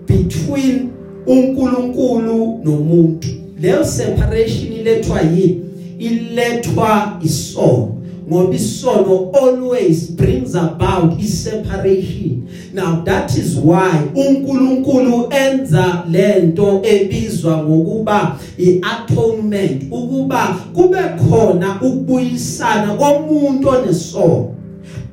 between 0.07 0.89
uNkulunkulu 1.27 2.59
nomuntu. 2.63 3.27
Leyo 3.61 3.85
separation 3.85 4.73
ilethwa 4.73 5.21
yini? 5.21 5.61
Ilethwa 5.99 7.19
isono 7.23 8.02
ngoba 8.27 8.55
isono 8.55 9.31
always 9.33 10.11
brings 10.11 10.55
about 10.55 11.19
iseparation. 11.19 12.47
Now 12.73 13.01
that 13.05 13.37
is 13.37 13.55
why 13.57 14.09
uNkulunkulu 14.15 15.29
enza 15.29 16.03
lento 16.09 16.81
ebizwa 16.83 17.57
ngokuba 17.57 18.39
iatonement 18.57 19.83
ukuba 19.91 20.55
kube 20.73 20.99
khona 21.29 21.81
ukubuyisana 21.81 22.93
komuntu 22.93 23.69
onesono 23.69 24.53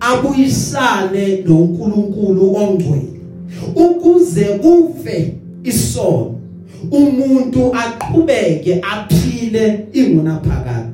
abuyisane 0.01 1.45
noNkulunkulu 1.47 2.57
ongcwele. 2.57 3.21
Ukuze 3.75 4.45
kufe 4.45 5.35
isono 5.65 6.35
umuntu 6.91 7.75
aqhubeke 7.75 8.81
aphile 8.83 9.87
ingunaphakade. 9.93 10.90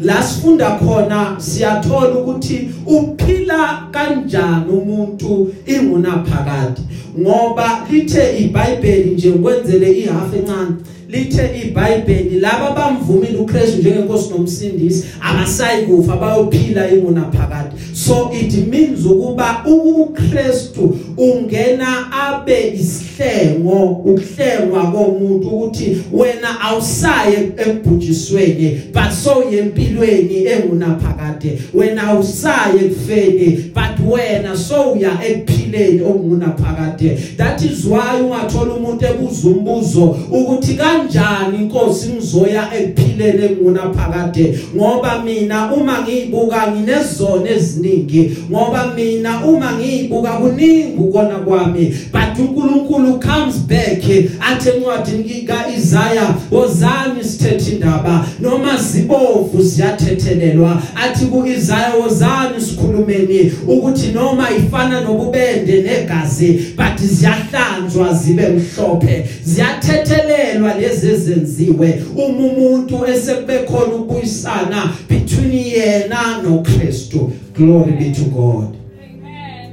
La 0.00 0.22
sifunda 0.22 0.70
khona 0.70 1.36
siyathola 1.38 2.18
ukuthi 2.18 2.70
uphila 2.86 3.88
kanjani 3.90 4.70
umuntu 4.70 5.54
ingunaphakade. 5.66 6.80
Ngoba 7.20 7.86
lithe 7.90 8.38
iBhayibheli 8.38 9.10
nje 9.10 9.32
kwenzele 9.32 9.92
ihalf 9.92 10.34
encane. 10.34 10.76
Lithe 11.08 11.62
iBhayibheli 11.64 12.40
laba 12.40 12.70
bamvumile 12.70 13.38
uKristu 13.38 13.78
njengenkosi 13.78 14.30
nomsindisi 14.30 15.04
abasayi 15.20 15.86
kufa 15.86 16.16
bayophila 16.16 16.90
inguna 16.90 17.24
phakade 17.24 17.70
so 17.92 18.30
it 18.40 18.66
means 18.66 19.06
ukuba 19.06 19.64
uKristu 19.66 20.98
ungena 21.16 22.12
abe 22.12 22.72
isihlengo 22.74 23.84
ukuhlengwa 23.84 24.92
komuntu 24.92 25.48
ukuthi 25.48 26.02
wena 26.12 26.60
awusaye 26.60 27.38
ekubhujisweni 27.56 28.80
but 28.92 29.10
so 29.24 29.44
yempilweni 29.50 30.46
engunaphakade 30.46 31.58
wena 31.74 32.02
awusaye 32.02 32.78
kufeni 32.78 33.70
but 33.74 34.12
wena 34.12 34.56
so 34.56 34.92
uya 34.92 35.18
ekuphileni 35.28 36.00
okungunaphakade 36.00 37.18
that 37.36 37.62
is 37.62 37.84
why 37.84 38.20
ungathola 38.22 38.74
umuntu 38.74 39.06
ebuza 39.06 39.48
umbuzo 39.48 40.16
ukuthi 40.30 40.74
kanjani 40.96 41.58
inkosi 41.58 42.08
ngizoya 42.08 42.68
ekuphileni 42.78 43.44
engunaphakade 43.44 44.58
ngoba 44.76 45.22
mina 45.24 45.72
uma 45.72 46.02
ngiyibuka 46.02 46.70
nginezona 46.70 47.50
eziningi 47.50 48.36
ngoba 48.50 48.92
mina 48.96 49.44
uma 49.44 49.72
ngiyibuka 49.72 50.30
kuningi 50.32 50.96
ukona 50.98 51.34
kwami. 51.34 51.94
But 52.12 52.38
uNkulunkulu 52.38 53.20
comes 53.20 53.56
back 53.58 54.02
athe 54.40 54.70
encwadini 54.70 55.42
kaIsaiah 55.42 56.34
wozani 56.50 57.24
sithethe 57.24 57.72
indaba 57.72 58.26
noma 58.40 58.76
zibovu 58.76 59.62
ziyathethelelwa 59.62 60.82
athi 60.96 61.26
kuIsaiah 61.26 62.00
wozani 62.00 62.60
sikhulumeni 62.60 63.52
ukuthi 63.68 64.06
noma 64.06 64.50
ifana 64.50 65.00
nobubende 65.00 65.82
negazi 65.82 66.74
but 66.76 67.00
ziyahlanzwa 67.00 68.14
zibe 68.14 68.48
mhlophe 68.48 69.26
ziyathethelelwa 69.44 70.74
lezi 70.74 70.85
ezenziwe 70.86 72.02
uma 72.14 72.46
umuntu 72.46 73.06
esekube 73.06 73.58
khona 73.58 73.94
ukubuyisana 73.94 74.92
between 75.08 75.52
yena 75.52 76.42
noKristu. 76.42 77.32
Glory 77.54 77.92
be 77.92 78.12
to 78.12 78.24
God. 78.24 78.76
Amen. 79.02 79.72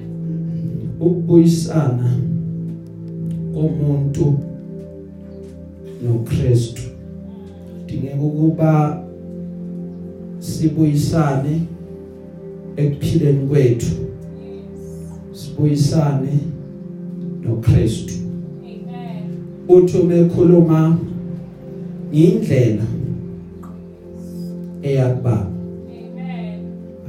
ukubuyisana 0.99 2.19
komuntu 3.53 4.39
noKristu. 6.03 6.81
Dingeka 7.85 8.21
ukuba 8.21 9.03
sibuyisane 10.39 11.61
ekuphileni 12.77 13.47
kwethu. 13.47 13.91
Sibuyisane 15.33 16.39
noKristu. 17.41 18.22
Amen. 19.69 19.83
uthi 19.83 19.97
umekhuluma 19.97 20.97
indlela 22.11 22.83
eyakubaba 24.81 25.47
Amen. 25.87 26.59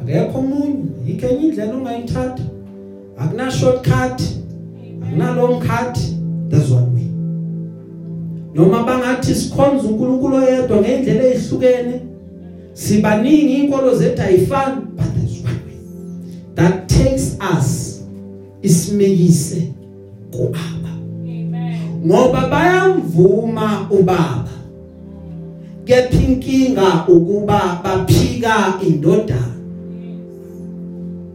akekho 0.02 0.38
omunye. 0.38 0.74
Ikenye 1.08 1.42
indlela 1.48 1.74
ongayithatha. 1.76 2.42
Akuna 3.18 3.50
shortcut. 3.50 4.20
Akuna 5.02 5.36
long 5.36 5.60
cut. 5.60 5.98
There's 6.48 6.70
one 6.70 6.94
way. 6.94 7.08
Noma 8.54 8.82
bangathi 8.82 9.34
sikhonza 9.34 9.88
uNkulunkulu 9.88 10.36
oyedwa 10.36 10.80
ngendlela 10.80 11.24
ezihlukene 11.24 12.00
sibaningi 12.72 13.54
inkolo 13.54 13.94
zethu 13.96 14.22
ayifani 14.22 14.80
but 14.96 15.06
there's 15.14 15.42
one 15.44 15.60
way. 15.66 15.78
That 16.54 16.88
takes 16.88 17.36
us 17.58 18.00
isimekise 18.62 19.72
kuBaba 20.30 20.58
Amen. 20.58 20.83
Ngoba 22.06 22.48
bayamvuma 22.48 23.86
ubaba. 23.90 24.48
Kepha 25.84 26.22
inkinga 26.22 27.04
ukuba 27.08 27.80
baphika 27.84 28.74
indodana. 28.86 29.54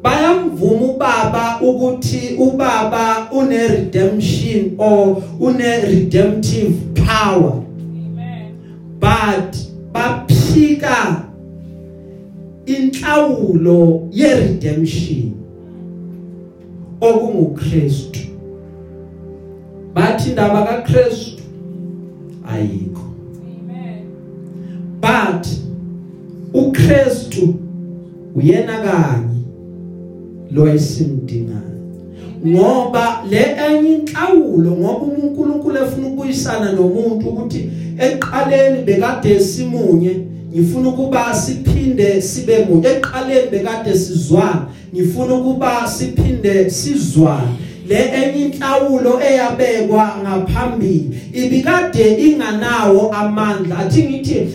Bayamvuma 0.03 0.85
ubaba 0.85 1.59
ukuthi 1.61 2.35
ubaba 2.37 3.29
une 3.31 3.67
redemption 3.67 4.75
or 4.77 5.23
une 5.39 5.81
redemptive 5.81 6.73
power. 6.95 7.53
Amen. 7.53 8.39
but 8.99 9.55
baphika 9.91 11.25
inhlawulo 12.65 14.07
ye 14.11 14.35
redemption 14.35 15.33
okunguKristu. 17.01 18.28
Bathi 19.99 20.29
indaba 20.29 20.63
kaKristu 20.63 21.43
ayikho. 22.47 23.01
Amen. 23.43 24.05
but 25.01 25.47
uKristu 26.53 27.55
uyena 28.35 28.77
kanye 28.77 29.43
lo 30.51 30.67
esimdingayo 30.67 31.59
ngoba 32.47 33.23
le 33.29 33.55
enye 33.67 33.93
inhlawulo 33.93 34.71
ngoba 34.71 35.05
uNkulunkulu 35.05 35.77
efuna 35.77 36.07
ukubuyisana 36.07 36.71
nomuntu 36.71 37.29
ukuthi 37.29 37.69
eqaleni 37.99 38.83
bekade 38.83 39.39
simunye 39.39 40.19
ngifuna 40.53 40.89
ukuba 40.89 41.35
siphinde 41.35 42.21
sibe 42.21 42.65
munye. 42.65 42.87
Eqaleni 42.87 43.51
bekade 43.51 43.97
sizwana 43.97 44.67
ngifuna 44.93 45.33
ukuba 45.33 45.87
siphinde 45.87 46.69
sizwane. 46.69 47.68
Le 47.89 47.95
enye 47.97 48.45
inhlawulo 48.45 49.21
eyabekwa 49.21 50.15
ngaphambili 50.23 51.09
ibikade 51.33 52.17
inganawo 52.25 53.11
amandla. 53.13 53.77
Athi 53.79 54.03
ngithi 54.03 54.47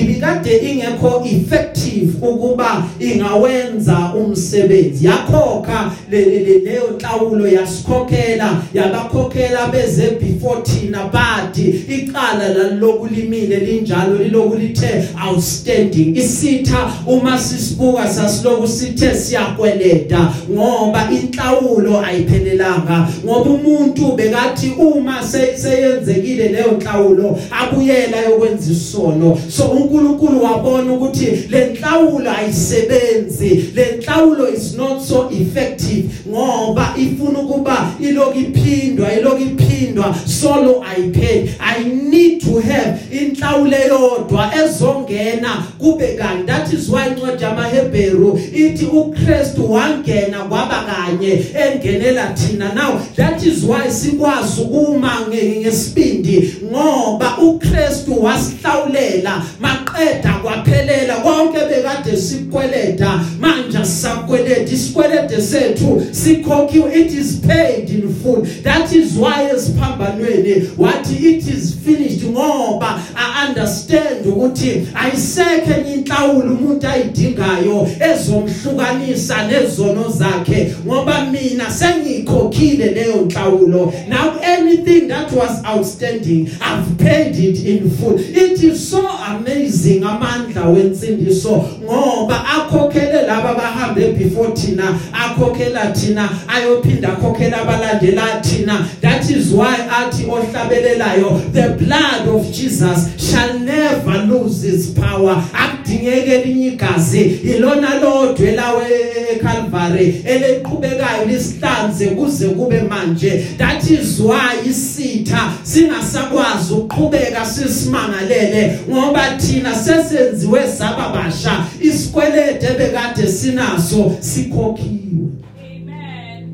ibikade 0.00 0.56
ingekho 0.58 1.22
effective 1.26 2.12
ukuba 2.22 2.82
ingawenza 3.00 4.12
umsebenzi. 4.18 5.06
Yakhokha 5.06 5.92
le- 6.10 6.24
le- 6.24 6.40
le- 6.44 6.58
leyo 6.58 6.90
nhlawulo 6.98 7.48
yasikhokhela 7.48 8.62
yabakhokhela 8.74 9.66
beze 9.72 10.10
before 10.20 10.62
thina 10.62 11.04
bathi 11.12 11.84
iqala 11.88 12.48
lalokulimile 12.48 13.56
linjalo 13.56 14.16
lilokulithe 14.18 15.04
outstanding. 15.28 16.16
Isitha 16.16 16.90
uma 17.06 17.38
sisibuka 17.38 18.08
sasiloku 18.08 18.68
sithe 18.68 19.14
siyakweleda 19.14 20.32
ngoba 20.50 21.08
inhlawulo 21.10 22.00
ayiphelelanga 22.30 23.08
ngoba 23.24 23.50
umuntu 23.50 24.12
bekathi 24.16 24.72
uma 24.78 25.22
se- 25.22 25.56
seyenzekile 25.56 26.48
leyo 26.48 26.72
nhlawulo 26.80 27.38
abuyela 27.50 28.16
yokwenza 28.16 28.72
isono. 28.72 29.38
So 29.48 29.64
uNkulunkulu 29.64 30.44
wabona 30.44 30.92
ukuthi 30.92 31.26
le 31.50 31.66
nhlawulo 31.66 32.30
ayisebenzi 32.30 33.72
le 33.74 33.96
nhlawulo 33.98 34.48
is 34.54 34.76
not 34.76 35.00
so 35.02 35.30
effective 35.30 36.04
ngoba 36.28 36.94
ifuna 36.96 37.38
ukuba 37.38 37.90
iloku 38.00 38.38
iphindwa 38.38 39.12
iloku 39.14 39.42
iphindwa 39.42 40.14
solo 40.26 40.84
ayipheli. 40.90 41.50
I 41.60 41.84
need 41.84 42.40
to 42.40 42.60
have 42.60 42.98
inhlawulo 43.10 43.76
eyodwa 43.76 44.50
ezongena 44.64 45.66
kube 45.78 46.06
kanti 46.18 46.46
that 46.46 46.72
is 46.72 46.88
why 46.88 47.06
incwadi 47.08 47.42
yamaHebheru 47.44 48.40
ithi 48.54 48.84
uKristu 48.86 49.72
wangena 49.72 50.38
kwaba 50.38 50.84
kanye 50.84 51.44
engenela 51.72 52.19
thina 52.28 52.74
now. 52.74 52.98
That 53.16 53.42
is 53.46 53.64
why 53.64 53.90
sikwazi 53.90 54.62
uma 54.62 55.26
nge- 55.28 55.60
ngesibindi 55.60 56.54
ngoba 56.64 57.38
uKristu 57.38 58.24
wasihlawulela 58.24 59.42
maqeda 59.60 60.32
kwaphelela 60.42 61.14
konke 61.16 61.58
bekade 61.68 62.16
sikweleda. 62.16 63.20
Manje 63.40 63.78
sisakweleda 63.84 64.72
isikwelede 64.72 65.42
sethu 65.42 66.02
sikhokhiwe. 66.10 66.94
It 66.94 67.12
is 67.12 67.36
paid 67.46 67.90
in 67.90 68.14
full. 68.22 68.42
That 68.62 68.92
is 68.92 69.16
why 69.16 69.50
esiphambanweni 69.54 70.68
wathi 70.78 71.14
it 71.16 71.48
is 71.48 71.74
finished 71.84 72.22
ngoba 72.24 73.00
i 73.16 73.48
understand 73.48 74.26
ukuthi 74.26 74.86
ayisekho 74.94 75.70
enye 75.80 75.92
inhlawulo 75.94 76.54
umuntu 76.54 76.86
ayidingayo 76.86 77.88
ezomhlukanisa 78.00 79.46
nezono 79.46 80.08
zakhe 80.10 80.74
ngoba 80.86 81.24
mina 81.24 81.70
sengikhokhile 82.10 82.86
leyo 82.86 83.16
nhlawulo. 83.26 83.92
Now 84.08 84.38
anything 84.42 85.08
that 85.08 85.32
was 85.32 85.64
outstanding 85.64 86.50
i've 86.60 86.98
paid 86.98 87.36
it 87.36 87.64
in 87.64 87.90
full. 87.90 88.18
It 88.18 88.62
is 88.62 88.90
so 88.90 89.08
amazing 89.08 90.02
amandla 90.02 90.68
wensindiso 90.68 91.64
ngoba 91.84 92.44
akhokhele 92.44 93.09
laba 93.30 93.54
bahambe 93.54 94.18
before 94.18 94.50
thina 94.54 94.98
akhokhela 95.12 95.92
thina 95.94 96.28
ayophinda 96.48 97.08
akhokhela 97.08 97.58
abalandela 97.62 98.42
thina. 98.42 98.88
That 99.00 99.30
is 99.30 99.52
why 99.52 99.76
athi 99.76 100.24
ohlabelelayo 100.24 101.52
the 101.52 101.76
blood 101.78 102.28
of 102.28 102.52
Jesus 102.52 103.30
shall 103.30 103.58
never 103.60 104.26
lose 104.26 104.64
its 104.64 104.90
power. 104.90 105.42
Akudingeke 105.52 106.34
elinye 106.34 106.66
igazi 106.66 107.20
ilona 107.20 107.94
lodwe 108.00 108.52
lawe 108.52 108.86
eCalvary 109.32 110.22
eleqhubekayo 110.26 111.24
lisihlanze 111.26 112.06
kuze 112.06 112.48
kube 112.48 112.82
manje. 112.82 113.46
That 113.58 113.90
is 113.90 114.20
why 114.20 114.68
isitha 114.70 115.52
singasakwazi 115.62 116.74
ukuqhubeka 116.74 117.46
sisimangalele 117.46 118.78
ngoba 118.90 119.36
thina 119.38 119.74
sesenziwe 119.74 120.60
sababasha 120.78 121.64
isikwelede 121.80 122.68
bekade 122.78 123.19
sinaso 123.26 124.12
sikhokhiwe 124.20 125.28
Amen. 125.58 126.48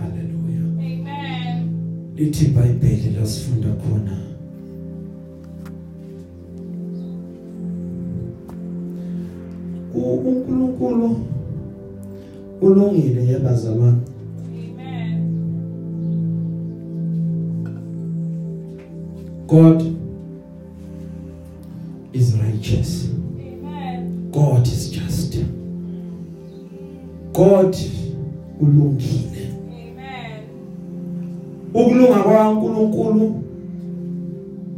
haleluya 0.00 0.62
Amen. 0.78 1.68
lithi 2.16 2.44
iBhayibheli 2.44 3.10
lasifunda 3.20 3.68
khona 3.68 4.16
uNkulunkulu 9.94 11.16
ulungile 12.60 13.24
yebazalwane 13.26 13.96
Amen. 14.54 15.18
God 19.46 19.82
is 22.12 22.34
righteous 22.36 23.08
God 27.32 27.76
ulungile 28.60 29.48
Amen. 29.68 30.42
ukulunga 31.74 32.22
kwaNkulunkulu 32.22 33.34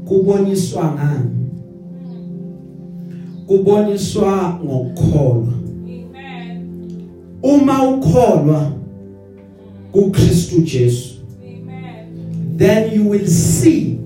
kuboniswa 0.09 0.85
ngani 0.95 1.31
kuboniswa 3.47 4.61
ngokukholwa 4.65 5.53
Amen. 5.85 6.63
uma 7.43 7.89
ukholwa 7.91 8.73
kuKristu 9.93 10.61
Jesu 10.61 11.15
Amen. 11.43 12.57
then 12.59 12.95
you 12.95 13.11
will 13.11 13.27
see 13.27 13.99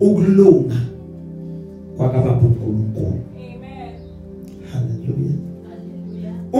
ukulunga 0.00 0.76
kwakababa 1.96 2.38
uNkulunkulu 2.46 3.15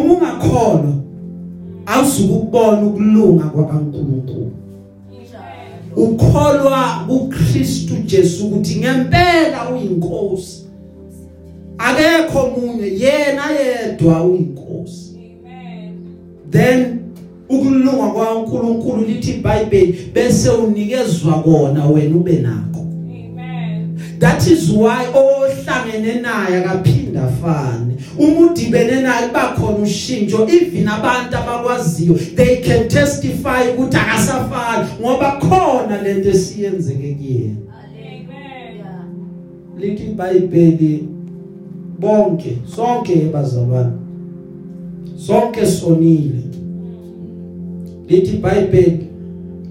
uma 0.00 0.14
ungakholwa 0.14 0.92
awuzukubona 1.86 2.82
ukulunga 2.82 3.44
kwabaNkulunkulu 3.44 4.52
ukholwa 5.96 7.04
kuKristu 7.08 7.94
Jesu 7.96 8.46
ukuthi 8.46 8.76
ngempela 8.76 9.70
uyinkosi 9.70 10.66
akekho 11.78 12.50
munye 12.50 12.86
yena 12.86 13.42
yedwa 13.50 14.24
uyinkosi 14.24 15.16
Amen. 15.16 15.94
then 16.50 16.98
ukulunga 17.48 18.06
kwaNkulunkulu 18.06 19.04
lithi 19.04 19.30
iBhayibheli 19.30 20.10
bese 20.14 20.50
unikezwa 20.50 21.42
kona 21.42 21.86
wena 21.86 22.16
ube 22.16 22.32
nakho 22.32 22.80
Amen. 22.80 23.98
that 24.18 24.46
is 24.46 24.70
why 24.70 25.06
ohlangene 25.14 26.20
naye 26.20 26.56
akaphinda 26.56 27.05
afane 27.18 27.96
uma 28.18 28.50
udibene 28.50 29.00
naye 29.00 29.26
kuba 29.26 29.48
khona 29.48 29.78
ushintsho 29.78 30.48
even 30.48 30.88
abantu 30.88 31.36
abakwaziyo 31.36 32.14
they 32.34 32.56
can 32.56 32.88
testify 32.88 33.70
ukuthi 33.74 33.96
akasafani 33.96 34.88
ngoba 35.00 35.40
khona 35.40 36.02
lento 36.02 36.28
esiyenzeke 36.28 37.14
kuyena. 37.14 37.56
Amen. 37.70 38.76
lithi 39.78 40.04
iBhayibheli 40.04 41.08
bonke 41.98 42.58
sonke 42.76 43.16
bazalwane 43.32 43.92
sonke 45.16 45.66
sonile. 45.66 46.42
Lithi 48.08 48.36
iBhayibheli 48.36 49.06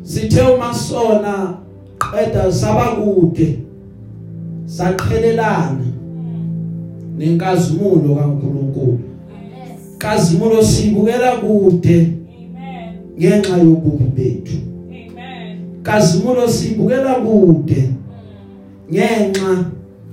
sithe 0.03 0.41
uma 0.41 0.73
sona 0.73 1.57
qeda 2.11 2.51
sabakude. 2.51 3.59
Saqhelelana. 4.65 5.94
Nenkazimulo 7.17 8.15
kaNkuluNkulu 8.15 8.99
kazimulo 9.97 10.63
sibukela 10.63 11.31
kude 11.31 11.97
Amen. 11.97 12.95
ngenxa 13.19 13.57
yobubi 13.57 14.03
bethu 14.15 14.57
Amen. 14.87 15.57
kazimulo 15.83 16.47
sibukela 16.47 17.15
kude 17.15 17.89
ngenxa 18.91 19.65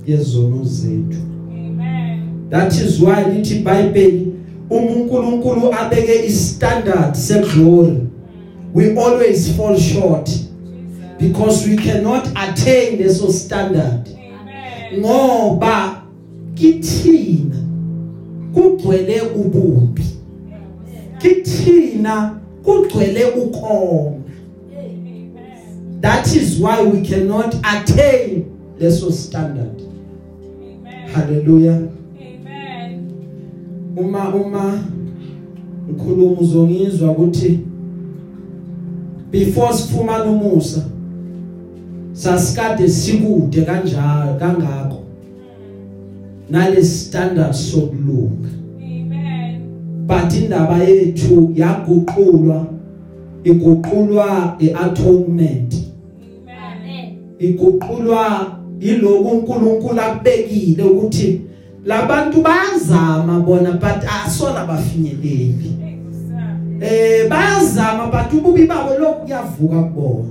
yezono 0.07 0.63
zethu 0.63 1.17
Amen. 1.49 2.19
that 2.49 2.73
is 2.73 3.01
why 3.01 3.23
lithi 3.35 3.55
iBhayibheli 3.55 4.27
uNkulunkulu 4.69 5.73
abeke 5.73 6.25
istandard 6.25 7.15
seglory 7.15 7.97
we 8.73 8.97
always 8.97 9.51
fall 9.55 9.77
short 9.77 10.25
Jesus. 10.29 10.49
because 11.19 11.69
we 11.69 11.75
cannot 11.75 12.27
attain 12.35 12.97
leso 12.97 13.31
standard 13.31 14.07
Amen. 14.07 14.99
ngoba 15.01 16.02
kithina 16.63 17.55
kugcwele 18.53 19.21
ububi 19.21 20.03
kithina 21.17 22.39
kugcwele 22.63 23.25
ukhona 23.25 24.11
Amen. 24.79 25.99
that 26.01 26.35
is 26.35 26.59
why 26.59 26.81
we 26.81 27.01
cannot 27.01 27.55
attain 27.63 28.45
leso 28.79 29.11
standard 29.11 29.81
Amen. 29.81 31.09
hallelujah 31.13 31.81
Amen. 32.21 33.11
uma 33.97 34.35
uma 34.35 34.83
ngikhuluma 35.89 36.41
uzongizwa 36.41 37.11
ukuthi 37.11 37.59
before 39.31 39.73
sifumana 39.73 40.25
umusa 40.25 40.85
sasikade 42.13 42.89
sikude 42.89 43.61
kanjalo 43.61 44.33
kangako 44.39 45.02
nale 46.49 46.83
standard 46.83 47.53
sokulunga. 47.53 48.49
Amen. 48.81 50.05
but 50.07 50.33
indaba 50.33 50.83
yethu 50.83 51.51
yaguqulwa 51.55 52.65
iguqulwa 53.43 54.55
iatonement 54.59 55.73
Amen. 56.47 57.17
iguqulwa 57.39 58.57
yiloku 58.79 59.29
uNkulunkulu 59.29 60.01
akubekile 60.01 60.83
ukuthi 60.83 61.41
labantu 61.85 62.41
bayazama 62.41 63.39
bona 63.39 63.71
but 63.71 64.03
asona 64.25 64.65
bafinyeleli. 64.65 65.77
Eh 66.81 67.29
bayazama 67.29 68.07
but 68.07 68.33
ububi 68.33 68.65
babo 68.65 68.93
lokhu 68.99 69.21
kuyavuka 69.21 69.83
kubona. 69.83 70.29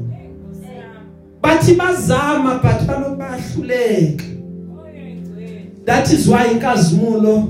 Bathi 1.43 1.75
bazama 1.75 2.61
but 2.63 2.87
balokhu 2.87 3.17
bayahluleka. 3.17 4.25
That 5.85 6.13
is 6.13 6.29
why 6.29 6.53
inkazimulo 6.53 7.49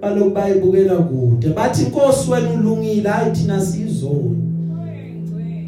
balokhu 0.00 0.30
bayibukela 0.30 0.96
kude. 0.96 1.48
Bathi 1.48 1.82
inkosi 1.82 2.30
wena 2.30 2.50
ulungile 2.50 3.08
hayi 3.08 3.32
thina 3.32 3.60
sizoni 3.60 4.44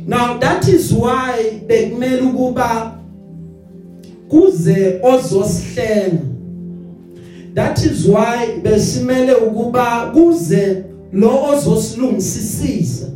now 0.07 0.39
that 0.39 0.69
is 0.69 0.93
why 0.93 1.61
bekumele 1.67 2.21
ukuba 2.21 2.93
kuze 4.29 5.01
ozosihlenga. 5.03 6.23
That 7.55 7.79
is 7.85 8.07
why 8.07 8.61
besimele 8.63 9.35
ukuba 9.35 10.11
kuze 10.15 10.85
lo 11.13 11.45
ozosilungisisisa 11.53 13.07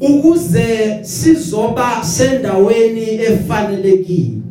ukuze 0.00 0.98
sizoba 1.02 2.04
sendaweni 2.04 3.14
efanelekile. 3.14 4.42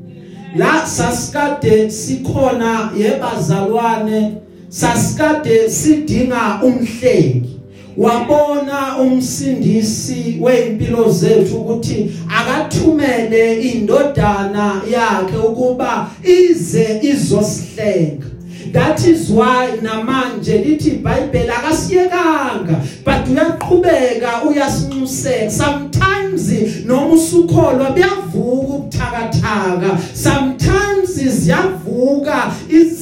La 0.55 0.85
sasikade 0.85 1.91
sikhona 1.91 2.91
yebazalwane 2.97 4.33
sasikade 4.69 5.69
sidinga 5.69 6.61
umhlengi 6.63 7.59
wabona 7.97 8.97
umsindisi 8.97 10.37
weimpilo 10.41 11.11
zethu 11.11 11.55
ukuthi 11.57 12.11
akathumele 12.39 13.61
indodana 13.61 14.81
yakhe 14.91 15.37
ukuba 15.37 16.11
ize 16.23 16.99
izosihlenga. 17.01 18.24
That 18.75 19.07
is 19.07 19.29
why 19.29 19.71
namanje 19.81 20.57
lithi 20.57 20.89
iBhayibheli 20.89 21.49
akasiyekanga. 21.49 22.75
But 23.05 23.27
uyaqhubeka 23.29 24.43
uyasinxuseka 24.43 25.51
sometimes 25.51 26.51
noma 26.85 27.13
usukholwa 27.13 27.89
buyavuka 27.91 28.35
ubuthakathaka. 28.35 29.97
Sometimes 30.13 31.15
ziyavuka. 31.15 32.51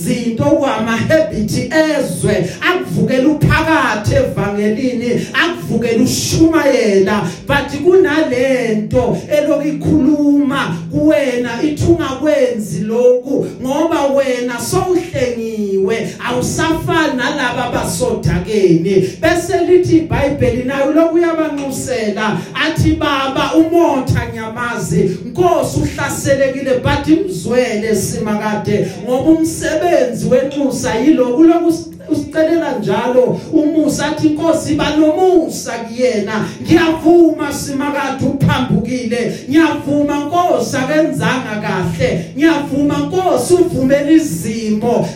Izinto 0.04 0.44
kwama 0.44 0.98
habit 0.98 1.52
ezwe. 1.58 2.50
Akuvukela 2.62 3.28
uphakathi 3.28 4.16
evangelini 4.16 5.28
uyavukela 5.74 6.04
ushumayela. 6.04 7.22
But 7.48 7.82
kunalento 7.84 9.18
elokukhuluma 9.32 10.78
kuwena 10.92 11.64
ithunga 11.64 12.06
kwenzi 12.06 12.80
lokhu 12.80 13.48
ngoba 13.62 14.08
wena 14.08 14.60
sowuhlengiwe 14.60 16.16
awusafani 16.30 17.18
nalabo 17.18 17.62
abasodakeni. 17.62 19.10
Bese 19.22 19.66
lithi 19.68 19.98
iBhayibheli 19.98 20.64
nayo 20.64 20.92
lokuyabanxusela 20.94 22.38
athi 22.66 22.92
baba 22.92 23.54
umotha 23.56 24.26
nyamazi 24.36 25.18
Nkosi 25.26 25.80
uhlaselekile 25.80 26.80
but 26.80 27.08
imzwele 27.08 27.96
simakade 27.96 28.88
ngoba 29.04 29.32
umsebenzi 29.32 29.93
wenxusa 30.32 30.96
yiloku 30.96 31.44
loku 31.44 31.72
usicelela 32.10 32.80
njalo. 32.80 33.40
Umusa 33.54 34.06
athi 34.06 34.28
inkosi 34.28 34.76
banomusa 34.76 35.72
kuyena. 35.72 36.46
Ngiyavuma 36.62 37.54
simakade 37.54 38.26
uphambukile. 38.26 39.34
Ngiyavuma 39.50 40.18
inkosi 40.18 40.78
akenzanga 40.78 41.62
kahle. 41.62 42.26
Ngiyavuma 42.38 42.96
inkosi 43.04 43.54
uvumela 43.54 44.12
izimo. 44.12 45.10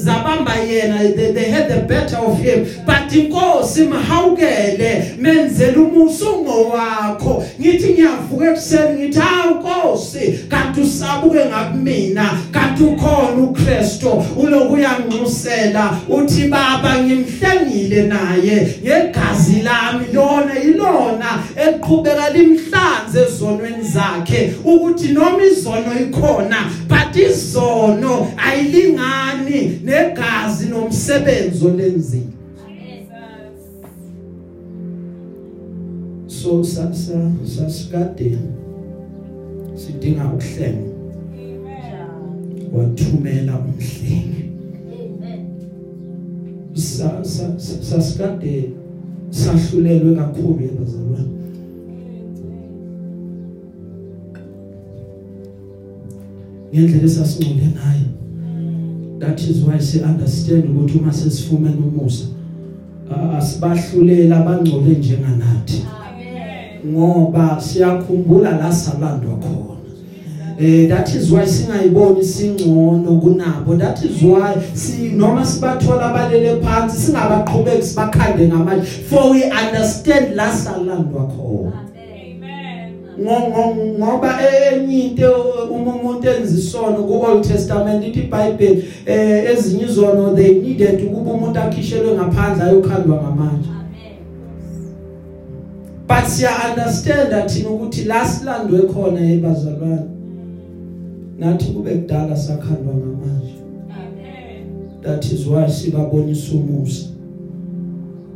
Zabamba 0.00 0.54
yena 0.54 0.98
they, 1.14 1.50
had 1.50 1.68
the 1.68 1.80
better 1.86 2.16
of 2.16 2.38
him. 2.38 2.66
But 2.86 3.12
inkosi 3.12 3.82
mhawukele 3.82 5.14
menzela 5.18 5.78
umusa 5.78 6.24
ungowakho. 6.30 7.44
Ngithi 7.60 7.92
ngiyavuka 7.92 8.50
ekuseni. 8.50 9.00
Ngithi 9.00 9.18
hawu 9.18 9.54
inkosi 9.54 10.40
kanti 10.48 10.80
usabuke 10.80 11.44
ngakumina. 11.44 12.38
Kanti 12.50 12.82
ukhona 12.82 13.42
uKristu 13.42 14.24
ulokuyanxusela 14.36 15.89
uthi 16.08 16.48
baba 16.48 17.02
ngimhlengile 17.02 18.02
naye 18.02 18.76
ngegazi 18.82 19.62
lami 19.62 20.06
lona 20.12 20.62
ilona 20.62 21.42
eqhubeka 21.66 22.30
limhlanze 22.30 23.20
ezonweni 23.28 23.82
zakhe 23.82 24.54
ukuthi 24.64 25.08
noma 25.12 25.42
izono 25.44 25.92
ikhona 26.02 26.70
but 26.88 27.16
izono 27.16 28.32
ayilingani 28.36 29.80
negazi 29.84 30.66
nomsebenzi 30.66 31.66
olenzile. 31.66 32.40
So 36.26 36.64
sasa 36.64 37.30
sasikade 37.44 38.38
sidinga 39.74 40.24
ukuhlenga 40.24 40.90
wathumela 42.72 43.58
umhlengi 43.58 44.49
sasikade 47.80 48.70
sahlulelwe 49.30 50.14
kakhulu 50.14 50.60
yabazalwane 50.66 51.30
ngendlela 56.74 57.04
esasingcole 57.04 57.66
ngayo 57.74 58.08
that 59.18 59.40
is 59.40 59.62
why 59.62 59.80
si 59.80 59.98
understand 59.98 60.64
ukuthi 60.64 60.98
uma 60.98 61.12
sesifumene 61.12 61.76
umusa 61.76 62.24
asibahlulela 63.38 64.36
abangcole 64.40 64.98
njenganathi 64.98 65.86
ngoba 66.86 67.60
siyakhumbula 67.60 68.56
la 68.56 68.72
salandwa 68.72 69.36
khona. 69.36 69.69
Eh 70.60 70.88
that 70.88 71.08
is 71.14 71.32
why 71.32 71.46
singayiboni 71.46 72.24
singcono 72.24 73.20
kunabo. 73.20 73.78
That 73.78 74.04
is 74.04 74.22
why 74.22 74.60
si 74.74 75.08
noma 75.08 75.44
sibathola 75.44 76.12
balele 76.12 76.60
phansi 76.60 76.96
singabaqhubeki 76.96 77.82
sibakhande 77.82 78.48
ngamanje 78.48 78.86
for 79.08 79.30
we 79.30 79.44
understand 79.44 80.36
la 80.36 80.52
salandwa 80.52 81.26
khona 81.26 81.90
ngoba 83.98 84.38
enye 84.42 85.04
into 85.04 85.32
uma 85.70 85.94
umuntu 85.94 86.28
enza 86.28 86.58
isono 86.58 87.06
ku 87.06 87.12
Old 87.12 87.44
Testament 87.48 88.04
ithi 88.04 88.20
iBhayibheli 88.20 88.84
eh 89.06 89.50
ezinye 89.50 89.84
izono 89.84 90.36
they 90.36 90.54
needed 90.54 91.04
ukuba 91.04 91.32
umuntu 91.32 91.60
akhishelwe 91.60 92.14
ngaphandle 92.14 92.64
ayokhandwa 92.64 93.22
ngamanje 93.22 93.70
but 96.08 96.26
siya 96.26 96.50
understand 96.70 97.48
thina 97.48 97.70
ukuthi 97.70 98.04
la 98.04 98.28
silandwe 98.28 98.82
khona 98.82 99.20
ebazalwane. 99.20 100.19
Nathi 101.40 101.72
kube 101.72 101.90
kudala 101.90 102.36
sakhandwa 102.36 102.94
ngamanje. 102.94 103.54
Amen. 103.90 105.00
That 105.02 105.32
is 105.32 105.46
why 105.46 105.70
sibabonisa 105.70 106.54
umusa. 106.54 107.06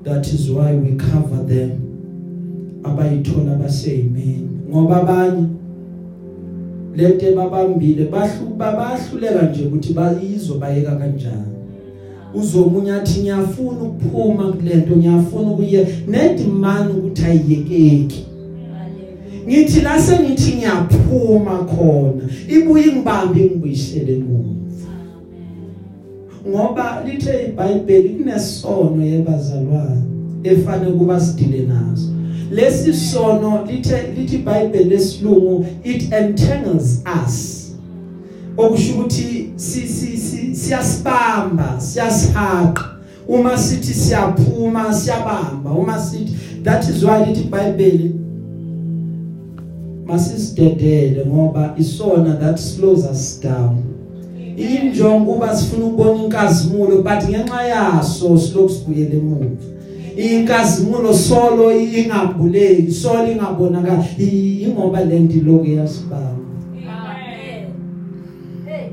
That 0.04 0.26
is 0.26 0.50
why 0.50 0.74
we 0.74 0.96
cover 0.96 1.46
them. 1.46 1.80
Abayithola 2.82 3.54
baseyimeni 3.54 4.48
ngoba 4.70 4.96
abanye 4.96 5.46
lento 6.96 7.36
babambile 7.36 8.04
bahluba 8.04 8.72
bahluleka 8.72 9.42
nje 9.42 9.66
ukuthi 9.66 9.92
bayizo 9.92 10.54
bayeka 10.54 10.96
kanjani. 10.96 11.54
Uzomunye 12.34 12.92
athi 12.92 13.20
ngiyafuna 13.20 13.82
ukuphuma 13.82 14.52
kulento 14.52 14.96
ngiyafuna 14.96 15.50
ukuye 15.50 15.88
nedemand 16.08 16.90
ukuthi 16.90 17.24
ayiyekeki. 17.24 18.26
Ngithi 19.46 19.80
la 19.80 20.02
sengithi 20.02 20.52
ngiyaphuma 20.56 21.58
khona 21.58 22.22
ibuye 22.48 22.86
ngibambe 22.86 23.40
ngibuyisele 23.44 24.12
emuva. 24.12 24.54
Ngoba 26.48 27.02
lithe 27.06 27.44
iBhayibheli 27.48 28.08
kunesono 28.08 29.04
yebazalwane 29.04 30.02
efane 30.44 30.86
kuba 30.86 31.20
sidile 31.20 31.66
naso. 31.66 32.08
Lesi 32.50 32.92
sono 32.92 33.64
lithe 33.70 34.02
lithi 34.16 34.36
iBhayibheli 34.36 34.90
lesilungu 34.90 35.66
it 35.84 36.12
entangles 36.12 37.02
us. 37.24 37.64
Okusho 38.56 38.92
ukuthi 38.92 39.52
si 39.56 39.80
si 39.80 40.54
siyasibamba 40.54 41.80
siyasihaqa 41.80 42.84
uma 43.28 43.58
sithi 43.58 43.94
siyaphuma 43.94 44.94
siyabamba. 44.94 45.70
Uma 45.70 45.98
sithi 45.98 46.32
that 46.62 46.88
is 46.88 47.04
why 47.04 47.24
lithi 47.26 47.40
iBhayibheli 47.40 48.23
masisidedele 50.14 51.26
ngoba 51.26 51.74
isona 51.78 52.34
that 52.40 52.58
slows 52.58 53.04
us 53.04 53.40
down. 53.42 53.82
Injongo 54.56 55.32
kuba 55.32 55.56
sifuna 55.56 55.86
ukubona 55.86 56.24
inkazimulo 56.24 57.02
but 57.02 57.28
ngenxa 57.28 57.62
yaso 57.62 58.38
siloku 58.38 58.68
sibuyele 58.68 59.16
emuva 59.16 59.46
inkazimulo 60.16 61.14
solo 61.14 61.72
ingabuleki 61.72 62.92
solo 62.92 63.32
ingabonakala 63.32 64.04
ingoba 64.18 65.04
lento 65.04 65.40
lokho 65.46 65.66
yasibamba 65.66 66.38
amen. 66.86 67.66
Hey 68.66 68.88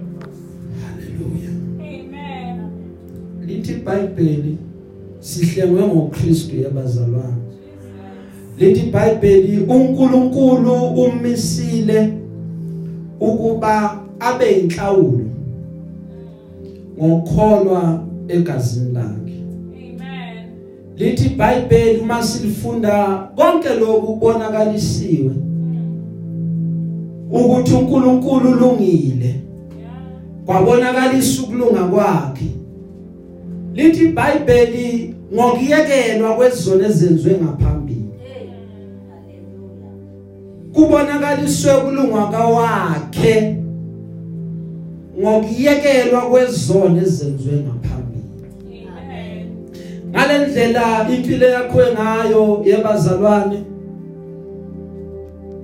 haleluya 0.81 1.51
amen 1.79 2.59
lithi 3.47 3.71
iBhayibheli 3.71 4.57
sihlengwe 5.19 5.81
ngoKristu 5.81 6.55
yabazalwane 6.61 7.41
lithi 8.57 8.79
iBhayibheli 8.87 9.57
uNkulunkulu 9.57 10.73
umisile 10.73 12.13
ukuba 13.19 14.01
abe 14.19 14.51
inhlawulo 14.51 15.25
ngokholwa 16.99 18.03
egazini 18.27 18.93
lakhe. 18.93 19.43
Amen. 19.73 20.47
Lithi 20.97 21.25
iBhayibheli 21.25 21.99
uma 21.99 22.23
silifunda 22.23 23.27
konke 23.35 23.69
lokhu 23.69 24.07
kubonakalisiwe 24.07 25.31
ukuthi 27.31 27.73
uNkulunkulu 27.73 28.49
ulungile. 28.51 29.35
Kwabonakalisa 30.45 31.43
ukulunga 31.43 31.83
kwakhe. 31.83 32.45
Lithi 33.73 34.05
iBhayibheli 34.05 35.15
ngokuyekelwa 35.33 36.35
kwezono 36.35 36.85
ezenziwe 36.85 37.35
ngaphambili 37.35 37.80
kubonakaliswe 40.73 41.73
kulunga 41.73 42.21
kwakhe 42.25 43.55
ngokuyekelwa 45.19 46.21
kwezono 46.21 47.01
ezenziwe 47.01 47.55
ngaphambili. 47.55 48.25
Amen. 48.97 49.47
Ngalendlela 50.09 51.07
impilo 51.13 51.47
yakho 51.47 51.79
ngayo 51.93 52.61
yebazalwane 52.65 53.59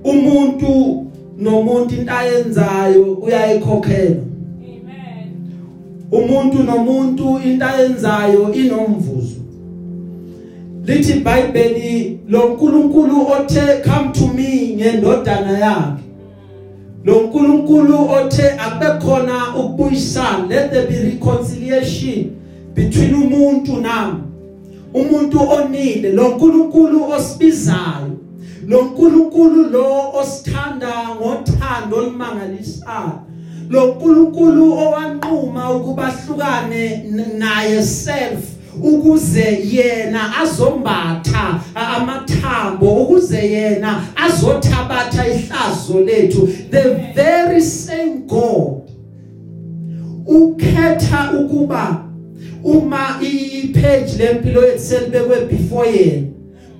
umuntu 0.04 1.06
nomuntu 1.38 1.94
into 1.94 2.12
ayenzayo 2.12 3.04
uyayikhokhela. 3.14 4.16
Amen. 4.60 5.28
Umuntu 6.12 6.62
nomuntu 6.62 7.40
into 7.44 7.66
ayenzayo 7.66 8.52
inomvuzo. 8.52 9.37
Lithi 10.88 11.12
iBhayibheli 11.12 12.20
lo 12.28 12.48
nkulunkulu 12.48 13.26
othe 13.32 13.82
come 13.84 14.12
to 14.12 14.26
me 14.26 14.74
ngendodana 14.76 15.58
yakhe 15.58 16.02
lo 17.04 17.20
nkulunkulu 17.22 18.10
othe 18.10 18.50
akube 18.50 19.04
khona 19.04 19.56
ukubuyisana 19.56 20.48
let 20.48 20.70
there 20.70 20.86
be 20.86 20.96
reconciliation 21.10 22.38
between 22.74 23.14
umuntu 23.14 23.80
nami. 23.80 24.22
Umuntu 24.94 25.38
onile 25.50 26.12
lo 26.12 26.28
nkulunkulu 26.28 27.10
osibizayo. 27.10 28.18
Lo 28.66 28.82
nkulunkulu 28.82 29.70
lo 29.70 30.12
osithanda 30.20 31.08
ngothando 31.16 31.96
olumangalisayo. 31.96 33.20
Lo 33.70 33.86
nkulunkulu 33.86 34.72
owanquma 34.72 35.70
ukubahlukane 35.70 37.04
naye 37.38 37.82
self. 37.82 38.57
Ukuze 38.82 39.58
yena 39.72 40.36
azombatha 40.36 41.60
amathambo 41.74 42.94
ukuze 43.02 43.38
yena 43.38 44.02
azothabatha 44.16 45.26
ihlazo 45.28 46.00
lethu. 46.00 46.46
The 46.70 47.12
very 47.14 47.60
same 47.60 48.26
god 48.26 48.82
ukhetha 50.26 51.32
ukuba 51.40 52.04
uma 52.64 53.18
ipage 53.20 54.16
lempilo 54.18 54.66
yethu 54.66 54.80
selibekwe 54.80 55.40
before 55.40 55.90
yena 55.90 56.26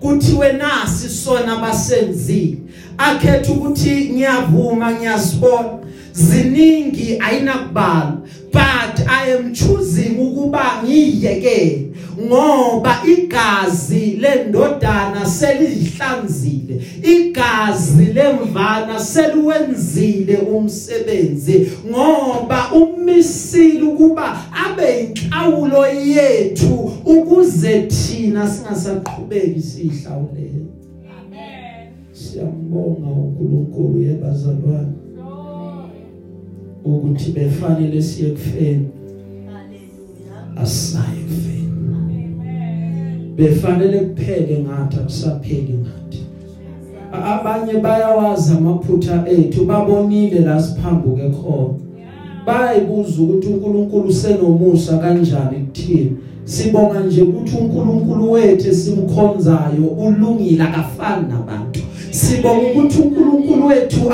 kuthiwe 0.00 0.52
nasi 0.52 1.08
sona 1.08 1.56
basenzile. 1.56 2.58
Akhetha 2.98 3.52
ukuthi 3.52 4.10
ngiyavuma 4.12 4.92
ngiyasibona. 4.92 5.78
Ziningi 6.12 7.18
ayinakubalwa 7.20 8.18
but 8.52 9.06
i 9.08 9.32
am 9.32 9.52
choosing 9.52 10.18
ukuba 10.18 10.82
ngiyekele 10.84 11.88
ngoba 12.26 12.98
igazi 13.18 14.18
lendodana 14.20 15.26
selihlanzile 15.26 16.82
igazi 17.02 18.04
lemvana 18.04 19.00
seliwenzile 19.00 20.36
umsebenzi 20.36 21.70
ngoba 21.90 22.72
umisile 22.72 23.82
ukuba 23.82 24.36
abe 24.66 25.00
inhlawulo 25.00 25.86
yethu 25.86 26.92
ukuze 27.04 27.82
thina 27.82 28.50
singasaqhubeki 28.50 29.60
sihlawulele 29.60 30.66
Amen. 31.20 31.86
siyambonga 32.12 33.08
uNkulunkulu 33.10 34.02
yebazalwane. 34.02 35.07
Ukuthi 36.96 37.32
befanele 37.32 38.02
siye 38.02 38.30
kufeni 38.30 38.88
Hallelujah. 39.46 40.62
asaye 40.62 41.20
kufeni 41.28 41.68
Amen. 41.94 43.34
befanele 43.36 43.98
kuphele 44.00 44.58
ngathi 44.64 44.96
akusapheli 44.96 45.72
ngathi 45.74 46.18
A- 47.12 47.24
abanye 47.40 47.72
bayawazi 47.80 48.52
amaphutha 48.52 49.24
ethu 49.28 49.64
babonile 49.64 50.38
la 50.40 50.62
siphambuke 50.62 51.28
khona 51.30 51.74
Yeah. 51.98 52.46
bayibuza 52.46 53.22
ukuthi 53.22 53.48
uNkulunkulu 53.48 54.12
senomusa 54.12 54.98
kanjani 54.98 55.56
kuthina 55.66 56.10
sibonga 56.44 57.00
nje 57.00 57.22
ukuthi 57.22 57.56
uNkulunkulu 57.56 58.32
wethu 58.32 58.74
simkhonzayo 58.74 59.84
ulungile 59.98 60.62
akafani 60.62 61.28
nabantu 61.28 61.67
sibonga 62.18 62.68
ukuthi 62.68 62.98
uNkulunkulu 62.98 63.66
wethu 63.66 64.12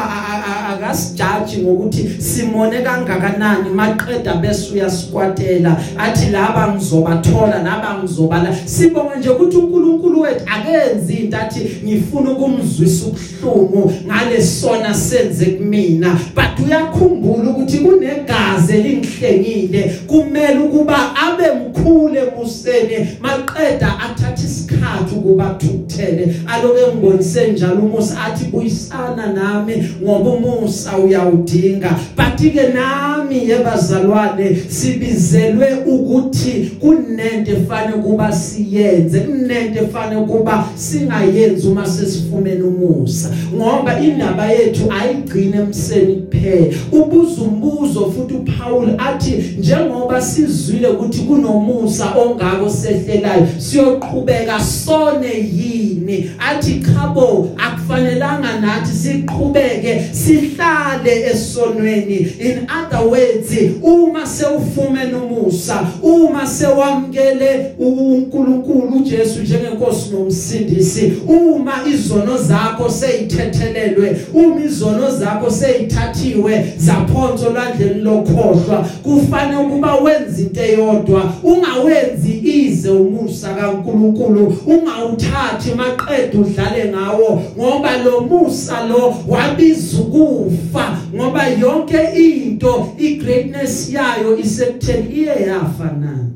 akasijaji 0.73 1.63
ngokuthi 1.63 2.11
simone 2.19 2.83
kangakanani 2.83 3.71
maqeda 3.71 4.35
bese 4.35 4.73
uyasikwatela 4.75 5.81
athi 5.99 6.31
laba 6.31 6.75
ngizobathola 6.75 7.63
laba 7.63 7.99
ngizobala 7.99 8.57
sibonga 8.65 9.17
nje 9.17 9.29
ukuthi 9.29 9.57
uNkulunkulu 9.57 10.21
wethu 10.21 10.45
akenzi 10.47 11.13
into 11.15 11.37
athi 11.37 11.61
ngifuna 11.85 12.31
ukumzwisa 12.31 13.07
ubuhlungu 13.07 13.93
ngalesona 14.07 14.95
senze 14.95 15.47
kumina. 15.47 16.19
But 16.35 16.67
uyakhumbula 16.67 17.51
ukuthi 17.51 17.79
kunegazi 17.79 18.73
elingihlengile 18.73 20.01
kumele 20.07 20.59
ukuba 20.59 21.17
abe 21.17 21.45
mkhulu 21.51 22.17
emuseni 22.17 23.09
maqeda 23.21 23.99
athatha 23.99 24.47
isikhathi 24.75 25.15
ukuba 25.15 25.57
thukuthele. 25.59 26.35
Aloke 26.47 26.81
ngibonise 26.93 27.49
njalo 27.53 27.75
umusa 27.75 28.25
athi 28.25 28.45
buyisana 28.45 29.27
nami 29.27 29.89
ngoba 30.03 30.31
umusa 30.31 30.99
uyawudinga 30.99 31.99
but 32.17 32.53
ke 32.53 32.69
nami 32.75 33.49
yebazalwane 33.49 34.57
sibizelwe 34.69 35.67
ukuthi 35.87 36.73
kunento 36.81 37.53
efanele 37.53 38.03
kuba 38.03 38.33
siyenze 38.33 39.21
kunento 39.21 39.85
efanele 39.85 40.21
kuba 40.21 40.69
singayenzi 40.75 41.69
uma 41.69 41.87
sesifumene 41.87 42.63
umusa. 42.63 43.31
Ngoba 43.55 44.01
indaba 44.01 44.47
yethu 44.47 44.93
ayigcine 45.01 45.57
emseni 45.57 46.15
kuphela. 46.15 46.75
Ubuza 46.93 47.43
umbuzo 47.43 48.11
futhi 48.11 48.35
uPaul 48.35 48.89
athi 48.99 49.57
njengoba 49.59 50.23
sizwile 50.23 50.89
ukuthi 50.89 51.19
kunomusa 51.21 52.15
ongako 52.15 52.71
sehlelayo 52.71 53.47
siyoqhubeka 53.59 54.61
sone 54.65 55.29
yini? 55.29 56.31
Athi 56.39 56.81
khabo 56.81 57.51
akufanelanga 57.57 58.61
nathi 58.61 58.93
siqhubeke 58.93 60.11
sihlale 60.13 61.31
esonweni. 61.31 62.41
In 62.41 62.67
other 62.71 63.07
words 63.09 63.53
uma 63.83 64.27
sewufumene 64.27 65.15
umusa 65.15 65.87
uma 66.03 66.47
sewamkele 66.47 67.75
uNkulunkulu 67.79 68.97
uJesu 68.97 69.43
njengenkosi 69.43 70.11
nomsindisi 70.11 71.13
uma 71.29 71.73
izono 71.87 72.39
zakho 72.39 72.91
seyithethelelwe 72.91 74.17
uma 74.35 74.65
izono 74.65 75.11
zakho 75.11 75.51
seyithathiwe 75.51 76.75
zaphonso 76.79 77.51
lwandleni 77.51 78.01
lokhohlwa 78.01 78.89
kufanele 79.03 79.57
ukuba 79.57 79.95
wenze 79.95 80.43
into 80.43 80.61
eyodwa. 80.61 81.33
Ungawenzi 81.43 82.41
ize 82.45 82.91
umusa 82.91 83.55
kaNkuluNkulu. 83.55 84.54
Ungawuthathi 84.67 85.75
maqedwe 85.75 86.41
udlale 86.41 86.85
ngawo 86.93 87.43
ngoba 87.59 87.99
lo 88.05 88.21
musa 88.21 88.87
lo 88.89 89.15
wabiza 89.29 90.03
ukufa 90.03 90.99
ngoba 91.15 91.49
yonke 91.49 91.99
into 92.15 92.89
igreatness 92.99 93.93
yayo 93.93 94.39
isekutheni 94.39 95.09
iye 95.09 95.47
yafa 95.47 95.93
na 96.01 96.31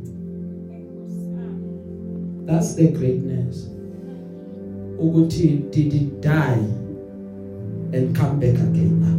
that's 2.47 2.75
the 2.77 2.87
greatness 2.89 3.71
ukuthi 4.99 5.63
did 5.71 5.95
it 5.95 6.21
die 6.21 6.65
and 7.93 8.17
come 8.17 8.41
back 8.41 8.55
again 8.55 9.01
now 9.01 9.19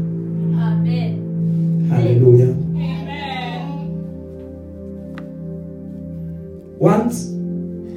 Amen. 0.67 1.89
hallelujah 1.89 2.49
Amen. 2.49 2.99
once 6.79 7.38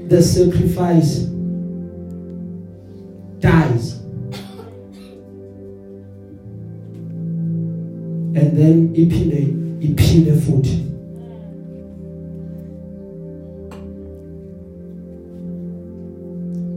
the 0.08 0.22
sacrifice 0.22 1.20
dies. 3.40 3.98
And 8.34 8.56
then 8.56 8.94
iphinde 8.94 9.40
iphile 9.80 10.34
futhi. 10.40 10.78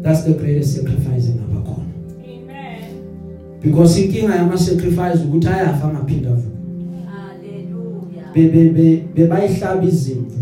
That's 0.02 0.24
the 0.24 0.34
greatest 0.34 0.76
sacrifice 0.78 1.26
engaba 1.34 1.62
khona 1.66 1.90
Amen. 2.24 3.60
because 3.62 3.98
inkinga 3.98 4.36
yama 4.36 4.58
sacrifice 4.58 5.20
ukuthi 5.24 5.48
ayafa 5.48 5.88
ngaphinda 5.94 6.30
vuka 6.30 6.58
Hallelujah. 7.10 8.34
bebe 8.34 8.70
be- 8.70 9.04
bebayihlaba 9.16 9.84
izimvu. 9.84 10.42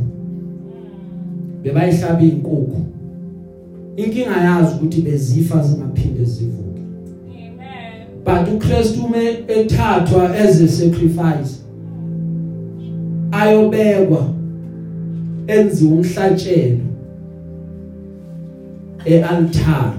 Bebayihlaba 1.63 2.21
izinkukhu 2.21 2.85
inkinga 3.97 4.37
yazi 4.41 4.75
ukuthi 4.75 5.01
bezifa 5.01 5.63
zingaphinde 5.63 6.25
zivuke 6.25 6.81
Amen. 7.29 8.07
but 8.25 8.53
uKristu 8.53 9.05
ume 9.05 9.43
ethathwa 9.47 10.35
as 10.35 10.61
a 10.61 10.67
sacrifice 10.67 11.63
ayobekwa 13.31 14.29
enziwe 15.47 15.91
umhlatshelo 15.91 16.77
ealtar 19.05 19.93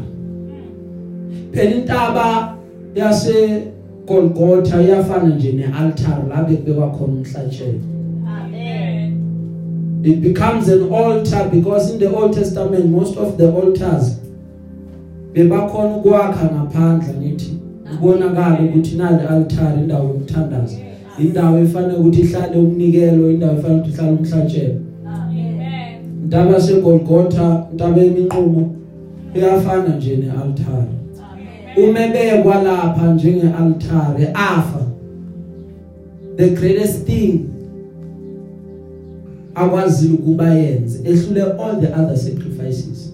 phela 1.52 1.74
intaba 1.74 2.56
yase 2.94 3.62
Golgotha 4.06 4.82
iyafana 4.82 5.34
nje 5.34 5.52
nealtar 5.52 6.28
la 6.28 6.44
bekubekwa 6.44 6.90
khona 6.90 7.12
umhlatshelo 7.12 7.68
Amen. 7.68 7.93
It 10.04 10.20
becomes 10.20 10.68
an 10.68 10.82
altar 10.90 11.48
because 11.50 11.90
in 11.90 11.98
the 11.98 12.14
Old 12.14 12.34
Testament 12.34 12.90
most 12.90 13.16
of 13.16 13.38
the 13.38 13.50
altars 13.50 14.20
bebakhona 15.32 15.96
ukwakha 15.96 16.50
ngaphandle 16.54 17.14
ngithi 17.20 17.58
kubonakala 17.90 18.58
ukuthi 18.60 18.96
nali 18.96 19.26
altar 19.26 19.74
indawo 19.78 20.08
yokuthandaza 20.08 20.76
indawo 21.18 21.58
efanele 21.58 21.94
ukuthi 21.94 22.20
ihlale 22.20 22.56
umnikelo 22.58 23.30
indawo 23.30 23.52
efanele 23.58 23.80
ukuthi 23.80 23.92
ihlale 23.92 24.12
umhlatshelo 24.12 24.74
Amen. 25.06 25.54
Amen. 25.54 26.24
intaba 26.24 26.60
segolgotha 26.60 27.66
intaba 27.72 28.00
yeminqumo 28.02 28.74
iyafana 29.34 29.96
nje 29.96 30.16
nealtar 30.16 30.86
Amen. 31.76 31.88
umebekwa 31.88 32.62
lapha 32.62 33.14
njenge 33.14 33.46
altar 33.58 34.16
afa 34.34 34.86
the 36.36 36.48
greatest 36.48 37.06
thing 37.06 37.53
akwazile 39.54 40.14
ukuba 40.14 40.50
yenze 40.54 40.98
ehlule 41.04 41.42
all 41.42 41.80
the 41.80 41.86
other 42.02 42.16
sacrifices 42.16 43.12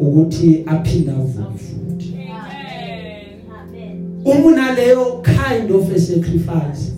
ukuthi 0.00 0.62
aphinde 0.66 1.10
avuke 1.10 1.58
futhi 1.58 2.14
Amen. 2.14 3.40
Amen. 3.60 4.20
uma 4.24 4.46
unaleyo 4.46 5.22
kind 5.24 5.70
of 5.70 5.92
a 5.96 5.98
sacrifice 6.00 6.92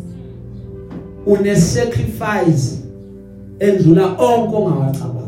une 1.27 1.57
sacrifice 1.57 2.79
endlula 3.59 4.07
onke 4.07 4.57
ongawacabanga 4.57 5.21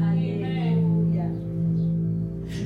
Hallelujah. 0.00 1.30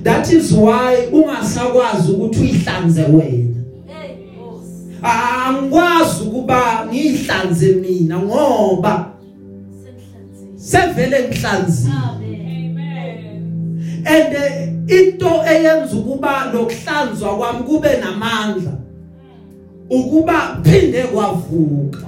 that 0.02 0.32
is 0.32 0.52
why 0.52 1.06
ungasakwazi 1.12 2.12
ukuthi 2.12 2.40
uyihlanze 2.40 3.02
wena 3.02 3.54
Hey, 3.86 4.16
boss. 4.38 4.64
angikwazi 5.02 6.22
ukuba 6.28 6.86
ngihlanze 6.90 7.72
mina 7.72 8.18
ngoba 8.18 8.32
Senhlanzekile. 8.88 9.15
Sevele 10.66 11.28
ngihlanzile 11.28 11.92
Amen. 12.66 14.04
And 14.06 14.34
eh, 14.34 14.68
into 14.88 15.42
eyenza 15.48 15.96
ukuba 15.96 16.44
lokuhlanzwa 16.52 17.36
kwami 17.36 17.62
kube 17.62 17.88
namandla 17.96 18.72
ukuba 19.90 20.58
phinde 20.62 21.02
kwavuka. 21.02 22.06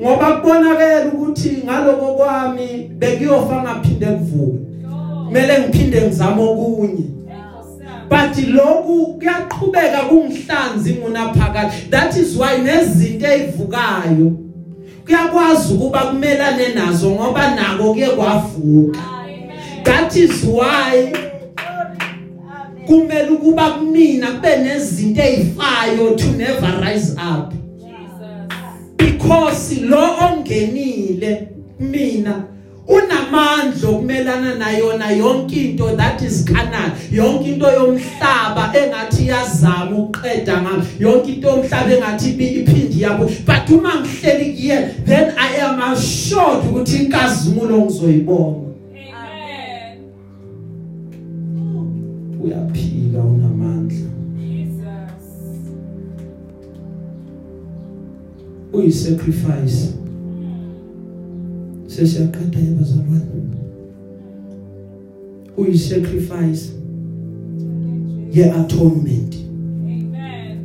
Ngoba 0.00 0.32
kubonakala 0.32 1.06
ukuthi 1.12 1.62
ngaloko 1.64 2.14
kwami 2.14 2.90
bekuyofa 2.98 3.62
ngaphinde 3.62 4.06
kuvuke. 4.06 4.58
Kumele 5.26 5.60
ngiphinde 5.60 6.00
ngizame 6.02 6.42
okunye. 6.42 7.04
But 8.08 8.48
lokhu 8.48 9.18
kuyaqhubeka 9.18 9.98
kungihlanzi 10.08 10.94
ngunaphakade 10.94 11.90
that 11.90 12.16
is 12.16 12.36
why 12.36 12.58
nezinto 12.58 13.26
ezivukayo 13.26 14.49
kuyakwazi 15.10 15.74
ukuba 15.74 16.00
kumelane 16.00 16.68
nazo 16.68 17.10
ngoba 17.10 17.54
nako 17.54 17.92
kuye 17.94 18.08
kwavuka. 18.08 19.00
That 19.82 20.16
is 20.16 20.44
why 20.44 21.12
kumele 22.86 23.28
ukuba 23.30 23.70
kumina 23.70 24.26
kube 24.32 24.56
nezinto 24.56 25.22
ezifayo 25.22 26.16
to 26.16 26.26
never 26.26 26.80
rise 26.80 27.12
up. 27.12 27.52
Because 28.96 29.80
lo 29.80 30.16
ongenile 30.20 31.48
mina 31.80 32.44
unamandla 32.90 33.88
okumelana 33.88 34.54
nayona 34.54 35.10
yonke 35.10 35.56
into 35.70 35.96
that 35.96 36.22
is 36.22 36.44
carnal. 36.44 36.90
Yonke 37.12 37.46
into 37.54 37.66
yomhlaba 37.66 38.72
engathi 38.74 39.26
yazama 39.28 39.96
uqeda 39.96 40.62
ngami. 40.62 40.82
Yonke 41.00 41.28
into 41.34 41.48
yomhlaba 41.48 41.92
engathi 41.94 42.28
ibi- 42.30 42.60
iphindi 42.60 43.02
yabo 43.02 43.24
but 43.46 43.70
uma 43.70 43.94
ngihleli 44.00 44.52
kuye 44.54 44.94
then 45.06 45.32
i 45.38 45.56
am 45.60 45.80
assured 45.92 46.64
ukuthi 46.70 46.96
inkazimulo 46.96 47.78
ngizoyibona. 47.84 48.56
Amen. 49.12 49.98
uyaphila 52.42 53.20
unamandla. 53.22 54.08
Jesus. 54.38 55.24
uyi 58.72 58.92
sacrifice 58.92 59.94
sesiyaqeda 62.00 62.58
yabazalwane 62.58 63.24
uyi 65.56 65.78
sacrifice 65.78 66.70
ye 68.34 68.52
atonement 68.52 69.34
Amen. 69.84 70.58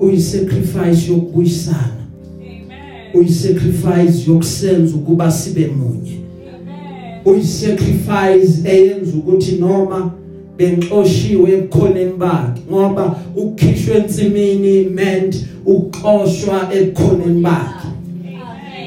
uyi 0.00 0.20
sacrifice 0.20 1.12
yokubuyisana 1.12 2.06
Amen. 2.40 3.14
uyi 3.14 3.28
sacrifice 3.28 4.30
yokusenza 4.30 4.96
ukuba 4.96 5.30
sibe 5.30 5.66
munye 5.66 6.18
Amen. 6.54 7.20
uyi 7.24 7.44
sacrifice 7.44 8.68
eyenza 8.68 9.16
ukuthi 9.16 9.56
noma 9.56 10.14
benxoshiwe 10.58 11.52
ebukhoneni 11.52 12.12
bakhe 12.12 12.60
ngoba 12.70 13.20
ukukhishwa 13.36 13.96
ensimini 13.96 14.84
meant 14.84 15.36
ukuxoshwa 15.66 16.74
ebukhoneni 16.74 17.40
bakhe 17.40 17.88
Amen. 17.88 17.93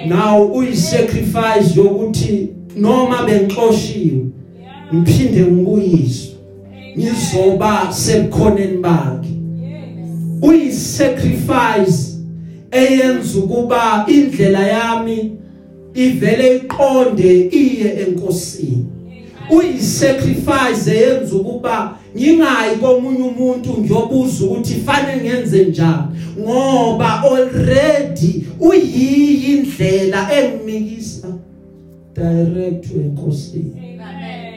Now 0.10 0.52
uyi 0.54 0.76
sacrifice 0.76 1.76
yokuthi 1.76 2.50
noma 2.76 3.24
benxoshiwe 3.26 4.22
Yeah. 4.60 4.94
ngiphinde 4.96 5.42
ngibuyiswe. 5.42 6.36
Ngizoba 6.98 7.88
sebukhoneni 7.92 8.78
bakhe. 8.78 9.30
Yes. 9.30 10.42
uyi 10.42 10.72
sacrifice 10.72 12.18
eyenza 12.72 13.40
ukuba 13.40 14.06
indlela 14.08 14.68
yami 14.68 15.32
ivele 15.96 16.56
iqonde 16.56 17.50
iye 17.52 17.94
enkosini. 18.08 18.86
Uyi 19.50 19.80
sacrifice 19.82 20.92
eyenza 20.92 21.36
ukuba 21.36 21.98
ngingayi 22.18 22.76
komunye 22.82 23.24
umuntu 23.24 23.70
ngiyobuza 23.80 24.46
ukuthi 24.46 24.74
fanele 24.74 25.22
ngenze 25.22 25.66
njani 25.66 26.08
ngoba 26.40 27.24
already 27.24 28.46
uyiyi 28.60 29.54
indlela 29.54 30.20
engimikisa 30.38 31.28
direct 32.16 32.86
enkosini 32.96 33.74
Amen. 34.02 34.54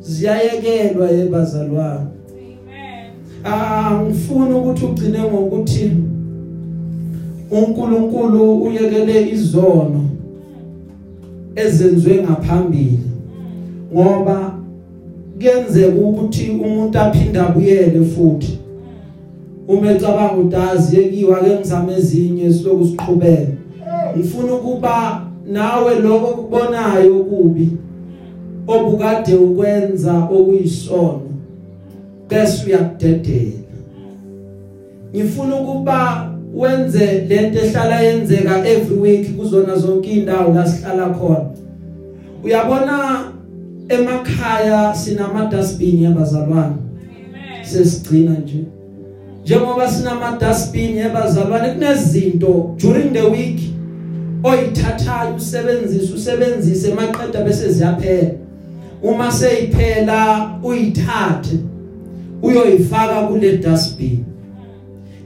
Ziyayekelwa 0.00 1.10
yebazalwane 1.10 2.10
Amen. 2.30 3.10
Ah 3.44 4.00
ngifuna 4.04 4.56
ukuthi 4.56 4.84
ugcine 4.84 5.18
ngokuthi 5.18 5.90
uNkulunkulu 7.50 8.62
uyekele 8.62 9.30
izono 9.30 10.04
ezenziwe 11.56 12.22
ngaphambili 12.22 13.00
ngoba 13.92 14.55
kuyenzeka 15.38 15.96
ukuthi 15.96 16.50
umuntu 16.50 16.98
aphinde 16.98 17.40
abuyele 17.40 18.04
futhi. 18.04 18.58
Uma 19.68 19.92
ecabanga 19.92 20.36
udazi 20.36 20.96
yekiwa 20.96 21.40
ke 21.40 21.54
ngizame 21.54 21.92
ezinye 21.94 22.52
siloku 22.52 22.84
siqhubeka 22.84 23.52
ngifuna 24.16 24.54
ukuba 24.54 25.22
nawe 25.46 25.94
lokho 25.94 26.26
kubonayo 26.26 27.14
kubi 27.24 27.68
obukade 28.66 29.34
ukwenza 29.34 30.28
okuyisono 30.30 31.20
bese 32.28 32.66
uyakudedela. 32.66 33.66
Ngifuna 35.14 35.56
ukuba 35.56 36.30
wenze 36.54 37.26
lento 37.28 37.58
ehlala 37.58 38.00
yenzeka 38.00 38.68
every 38.68 38.98
week 38.98 39.36
kuzona 39.36 39.76
zonke 39.76 40.10
indawo 40.10 40.54
la 40.54 40.66
sihlala 40.66 41.08
khona. 41.08 41.50
Uyabona 42.44 43.24
emakhaya 43.88 44.94
sinama 44.94 45.44
dustbin 45.50 46.02
yabazalwane 46.02 46.76
sesigcina 47.62 48.30
nje. 48.30 48.64
Njengoba 49.42 49.90
sinama 49.90 50.38
dustbin 50.40 50.96
yabazalwane 50.96 51.68
kunezinto 51.74 52.74
during 52.78 53.12
the 53.12 53.22
week 53.22 53.60
oyithathayo 54.42 55.34
usebenzise 55.36 56.14
usebenzise 56.14 56.94
maqeda 56.94 57.44
bese 57.44 57.72
ziyaphela. 57.72 58.30
Uma 59.02 59.32
seyiphela 59.32 60.50
uyithathe 60.62 61.58
uyoyifaka 62.42 63.26
kule 63.26 63.56
dustbin. 63.56 64.24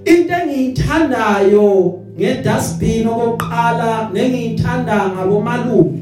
Into 0.05 0.33
engiyithandayo 0.33 2.01
ngedustbin 2.19 3.07
okokuqala 3.07 4.11
nengiyithanda 4.13 5.09
ngabomalume 5.09 5.99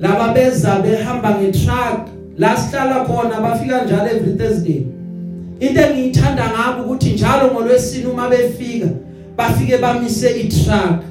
laba 0.00 0.34
beza 0.34 0.82
behamba 0.82 1.30
ngetruck 1.40 2.08
la 2.38 2.56
sihlala 2.56 3.04
khona 3.04 3.40
bafika 3.40 3.84
njalo 3.84 4.10
every 4.10 4.32
Thursday. 4.32 4.86
Into 5.60 5.80
engiyithanda 5.80 6.50
ngabo 6.50 6.82
ukuthi 6.82 7.10
njalo 7.10 7.50
ngolwesini 7.52 8.06
uma 8.06 8.28
befika 8.28 8.86
bafike 9.36 9.78
bamise 9.78 10.30
i-truck. 10.30 11.02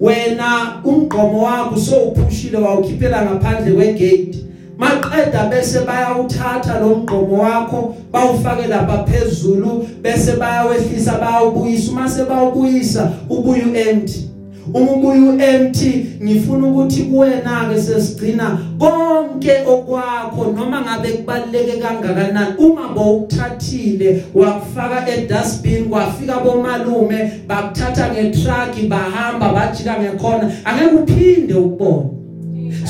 Wena 0.00 0.80
umgqomo 0.84 1.42
wakho 1.42 1.76
sowuphushile 1.76 2.58
wawukhiphela 2.58 3.22
ngaphandle 3.22 3.72
kwegate. 3.72 4.38
Maqeda 4.78 5.46
bese 5.50 5.80
bayawuthatha 5.80 6.80
lo 6.80 6.96
mgqomo 6.96 7.42
wakho 7.42 7.94
bawufake 8.12 8.66
lapha 8.66 9.04
phezulu 9.04 9.88
bese 10.02 10.32
bayawehlisa 10.32 11.18
bayawubuyisa. 11.18 11.92
Uma 11.92 12.08
sebawubuyisa 12.08 13.12
ubuye 13.30 13.62
uempty. 13.62 14.30
Uma 14.74 14.92
ubuye 14.92 15.20
uempty 15.20 16.06
ngifuna 16.22 16.66
ukuthi 16.66 17.02
kuwena 17.02 17.70
ke 17.72 17.80
sesigcina 17.80 18.58
konke 18.78 19.52
okwakho 19.66 20.52
noma 20.56 20.80
ngabe 20.80 21.08
kubaleke 21.08 21.80
kangakanani. 21.80 22.56
Uma 22.58 22.88
bowuthathile 22.88 24.24
wakufaka 24.34 25.08
edustbin 25.08 25.84
kwafika 25.84 26.40
bomalume 26.40 27.32
bakuthatha 27.46 28.12
ngetruck 28.12 28.88
bahamba 28.88 29.52
bajika 29.52 29.96
ngekhona. 30.00 30.52
Angeke 30.64 30.94
uphinde 30.94 31.54
ukubona 31.54 32.17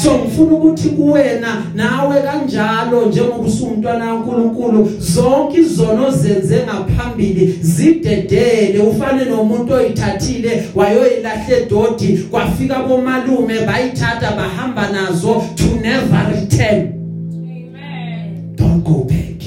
so 0.02 0.18
ngifuna 0.18 0.52
ukuthi 0.52 0.88
kuwena 0.88 1.62
nawe 1.74 2.22
kanjalo 2.22 3.06
njengoba 3.06 3.48
usumntwana 3.48 4.06
kaNkuluNkulu 4.06 4.90
zonke 4.98 5.60
izono 5.60 6.10
zenze 6.10 6.60
ngaphambili 6.66 7.58
zidedele. 7.60 8.78
Ufane 8.78 9.24
nomuntu 9.24 9.72
oyithathile 9.74 10.68
wayoyilahle 10.74 11.56
edodi 11.62 12.18
kwafika 12.30 12.82
bomalume 12.82 13.60
bayithatha 13.66 14.30
bahamba 14.36 14.88
nazo 14.92 15.42
to 15.56 15.64
never 15.82 16.32
return. 16.34 16.92
Amen. 17.32 18.56
don't 18.56 18.84
go 18.84 19.04
back. 19.04 19.42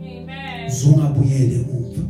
Amen. 0.00 0.70
zungabuyele 0.70 1.54
emuva. 1.54 2.02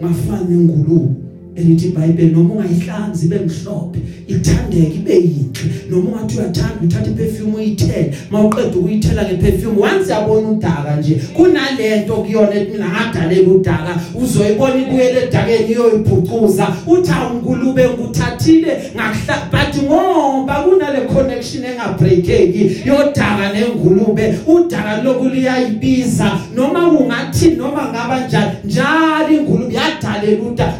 Ungafani 0.00 0.56
ngululu 0.58 1.14
elithi 1.60 1.86
iBhayibheli 1.86 2.32
noma 2.32 2.54
ungayihlanzi 2.54 3.28
bemhlophe 3.28 3.98
ithandeke 4.28 4.94
ibe 4.94 5.14
yinhle. 5.14 5.70
Noma 5.90 6.10
ungathi 6.10 6.38
uyathanda 6.38 6.80
uthatha 6.84 7.10
iperfume 7.10 7.56
uyithele 7.56 8.14
mawuqeda 8.30 8.76
ukuyithela 8.76 9.24
ngeperfume 9.24 9.82
once 9.82 10.12
yabona 10.12 10.48
udaka 10.48 10.96
nje 10.96 11.14
kunalento 11.36 12.14
kuyona 12.14 12.54
ethi 12.54 12.72
mina 12.72 12.88
ngadalela 12.88 13.48
udaka 13.48 14.00
uzoyibona 14.22 14.76
ibuyele 14.82 15.22
edakeni 15.22 15.72
iyoyibhucuza. 15.72 16.66
Uthi 16.86 17.12
awungulube 17.12 17.88
nguthathile 17.88 18.72
ngakuhla 18.96 19.36
but 19.52 19.82
ngoba 19.82 20.54
kunale 20.54 21.00
connection 21.00 21.64
engabreakeki 21.64 22.82
yodaka 22.84 23.52
nengulube 23.52 24.34
udaka 24.46 25.02
lokuliyayibiza 25.02 26.32
noma 26.54 26.90
kungathi 26.90 27.50
noma 27.50 27.88
ngaba 27.88 28.26
njani 28.26 28.50
njalo 28.64 29.30
ingulube 29.30 29.74
yadalela 29.74 30.42
udaka 30.42 30.72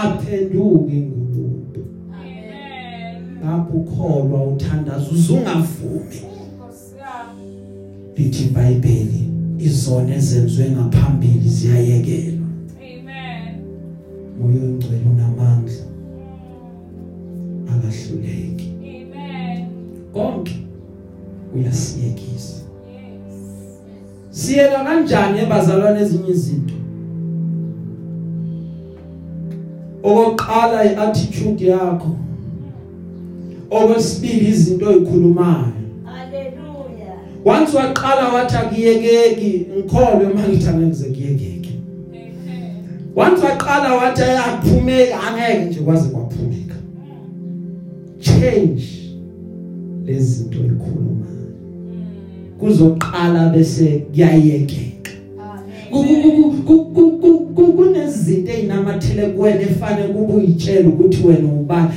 uzungaphenduki 0.00 0.96
ingulube 0.96 1.80
Amen. 2.12 3.44
lapho 3.44 3.76
ukholwa 3.78 4.44
uthandaza 4.46 5.10
uzungavumi 5.10 6.16
Nkosi 6.56 6.94
yami. 6.98 7.52
lithi 8.16 8.44
iBhayibheli 8.44 9.28
izona 9.58 10.14
ezenziwe 10.14 10.70
ngaphambili 10.70 11.48
ziyayekelwa 11.48 12.46
Amen. 12.78 13.54
moya 14.40 14.64
ongcwele 14.64 15.02
unamandla 15.12 15.74
akahluleki 17.72 18.72
Amen. 18.80 19.66
konke 20.12 20.56
uyasiyekisa 21.54 22.56
Yes. 22.56 23.34
siyeka 24.30 24.84
kanjani 24.84 25.38
ebazalwane 25.38 26.00
ezinye 26.00 26.30
izinto 26.30 26.74
okokuqala 30.02 30.84
iattitude 30.84 31.66
yakho 31.66 32.08
okwesibili 33.70 34.48
izinto 34.48 34.88
oyikhulumayo 34.88 35.72
Hallelujah. 36.04 37.18
once 37.44 37.76
waqala 37.76 38.28
wathi 38.34 38.56
akuyekeki 38.56 39.66
ngikholwe 39.76 40.34
mangithi 40.34 40.68
angeke 40.68 41.06
kuyekeke 41.14 41.70
Amen. 42.12 42.84
once 43.16 43.42
waqala 43.46 43.94
wathi 43.94 44.22
ayaphumeka 44.22 45.20
angeke 45.22 45.64
nje 45.64 45.80
kwaze 45.80 46.08
kwaphumeka 46.08 46.74
change 48.18 48.84
lezi 50.04 50.34
zinto 50.34 50.58
oyikhulumayo 50.60 51.26
Mm. 51.90 52.58
kuzoqala 52.60 53.48
bese 53.48 53.98
kuyayekeka 53.98 54.72
Amen. 54.74 54.95
Kunezinto 57.76 58.52
ezinamathele 58.52 59.22
kuwena 59.26 59.60
efane 59.60 60.02
kube 60.02 60.32
uyitshela 60.32 60.88
ukuthi 60.88 61.26
wena 61.26 61.48
ubani 61.60 61.88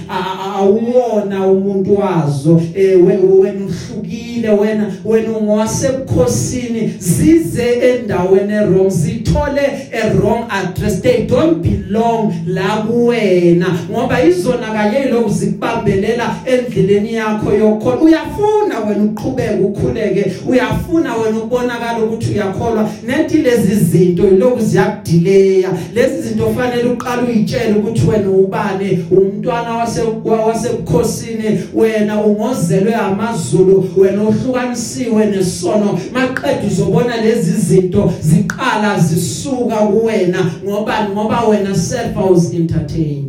awuwona 0.58 1.48
umuntu 1.48 2.00
wazo 2.00 2.62
we- 2.76 3.18
wena 3.42 3.66
uhlukile 3.66 4.50
wena 4.50 4.92
wena 5.06 5.38
ungowasebukhosini 5.38 6.94
zize 7.00 7.64
endaweni 7.74 8.54
wrong 8.54 8.90
zithole 8.90 9.62
a 9.94 10.14
wrong 10.14 10.44
address. 10.50 11.02
They 11.02 11.26
don't 11.28 11.58
belong 11.58 12.34
la 12.48 12.78
kuwena 12.78 13.68
ngoba 13.92 14.24
izona 14.24 14.68
kanye 14.74 15.06
lokhu 15.06 15.30
zikubambelela 15.30 16.36
endleleni 16.46 17.14
yakho 17.14 17.54
yokhona 17.54 18.02
uyafuna 18.02 18.80
wena 18.90 19.04
uqhubeke 19.04 19.54
ukhuleke 19.64 20.32
uyafuna 20.50 21.16
wena 21.16 21.38
ukubonakala 21.38 22.00
ukuthi 22.04 22.32
uyakholwa. 22.34 22.90
Nethi 23.08 23.38
lezi 23.38 23.76
zinto 23.92 24.24
lokhu 24.24 24.62
ziyakudileya 24.62 25.70
lezi 25.94 26.22
zinto 26.22 26.54
fanele 26.54 26.90
uqale 26.90 27.22
uyitshele 27.22 27.74
ukuthi 27.74 28.08
wena 28.08 28.30
ubani 28.30 29.06
umntwana 29.12 29.76
wase 29.78 30.02
wasebukhosini 30.26 31.60
wena 31.74 32.22
ungozelwe 32.26 32.96
amazulu 32.96 33.90
wena 33.98 34.22
ohlukanisiwe 34.22 35.26
nesono. 35.26 36.00
Maqedwe 36.14 36.68
uzobona 36.68 37.22
lezi 37.22 37.52
zinto 37.52 38.14
ziqala 38.22 39.00
zisuka 39.00 39.76
kuwena 39.76 40.52
ngoba 40.64 41.10
ngoba 41.10 41.48
wena 41.48 41.76
self 41.76 42.16
was 42.16 42.54
entertain. 42.54 43.29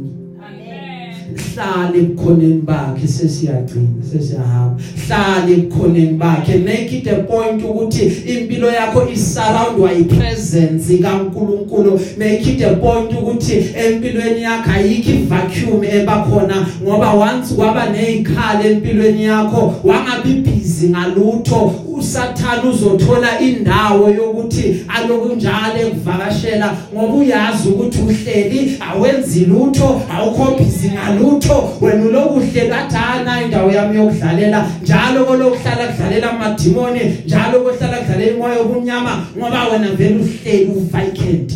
Hlale 1.55 1.99
ebukhoneni 1.99 2.63
bakhe 2.63 3.07
sesiyagcina 3.09 4.03
sesiyahamba. 4.13 4.81
Hlale 5.07 5.53
ebukhoneni 5.55 6.19
bakhe. 6.19 6.59
Make 6.59 6.93
it 6.93 7.07
a 7.07 7.23
point 7.23 7.63
ukuthi 7.63 8.13
impilo 8.27 8.71
yakho 8.71 9.09
isurroundwa 9.09 9.93
yipresence 9.93 10.99
kaNkuluNkulu. 10.99 12.01
Make 12.19 12.47
it 12.47 12.63
a 12.63 12.77
point 12.77 13.13
ukuthi 13.13 13.53
empilweni 13.75 14.43
yakho 14.43 14.71
ayikho 14.71 15.27
vacuum 15.29 15.85
ebakhona 15.85 16.67
ngoba 16.83 17.13
once 17.13 17.55
kwaba 17.55 17.91
nezikhala 17.91 18.65
empilweni 18.65 19.25
yakho 19.25 19.75
wangabi 19.85 20.35
busy 20.35 20.89
ngalutho. 20.89 21.90
Usathana 22.01 22.71
uzothola 22.71 23.41
indawo 23.41 24.11
yokuthi 24.11 24.85
aloku 24.89 25.35
njalo 25.35 25.79
ekuvakashela 25.87 26.77
ngoba 26.95 27.15
uyazi 27.15 27.69
ukuthi 27.69 27.99
uhleli 28.03 28.79
awenzi 28.89 29.45
lutho 29.45 30.03
awukho 30.15 30.45
busy 30.59 30.89
ngalutho 30.91 31.57
wena 31.81 32.05
ulokuhleli 32.05 32.73
athana 32.73 33.43
indawo 33.45 33.71
yami 33.71 33.97
yokudlalela 33.97 34.71
njalo 34.83 35.25
kolokuhlala 35.25 35.87
kudlalela 35.87 36.31
amadimoni 36.31 37.01
njalo 37.27 37.61
kohlala 37.61 37.97
kudlalela 37.99 38.33
imoya 38.33 38.55
yobunyama 38.57 39.13
ngoba 39.39 39.69
wena 39.69 39.89
vele 39.93 40.19
uhleli 40.25 40.71
uvacant 40.77 41.53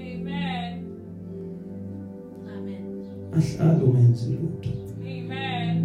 Amen. 0.00 0.72
Amen. 2.56 2.84
ahlala 3.38 3.84
umenzi 3.84 4.26
lutho 4.30 4.70
Amen. 5.02 5.76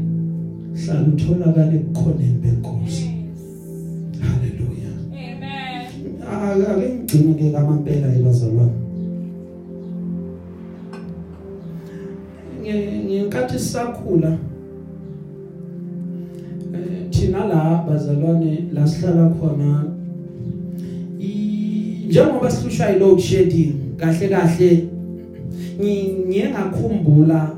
hlala 0.85 1.07
utholakala 1.07 1.73
ekukhoneni 1.73 2.37
benkosi 2.41 2.73
Yes. 2.83 3.02
Ake 6.41 6.87
ngigcine 6.93 7.33
ke 7.33 7.51
kamampela 7.51 8.07
ebazalwane 8.15 8.71
ngenkathi 13.05 13.59
sisakhula 13.59 14.37
eh 16.73 17.09
thina 17.11 17.45
la 17.47 17.83
bazalwane 17.87 18.67
la 18.73 18.87
sihlala 18.87 19.29
khona 19.29 19.83
njengoba 22.09 22.51
sihlushwa 22.51 22.89
yi 22.89 22.99
load 22.99 23.19
shedding 23.19 23.73
kahle 23.97 24.27
kahle 24.29 24.87
ngi- 25.79 26.13
ngiye 26.27 26.49
ngakhumbula 26.49 27.51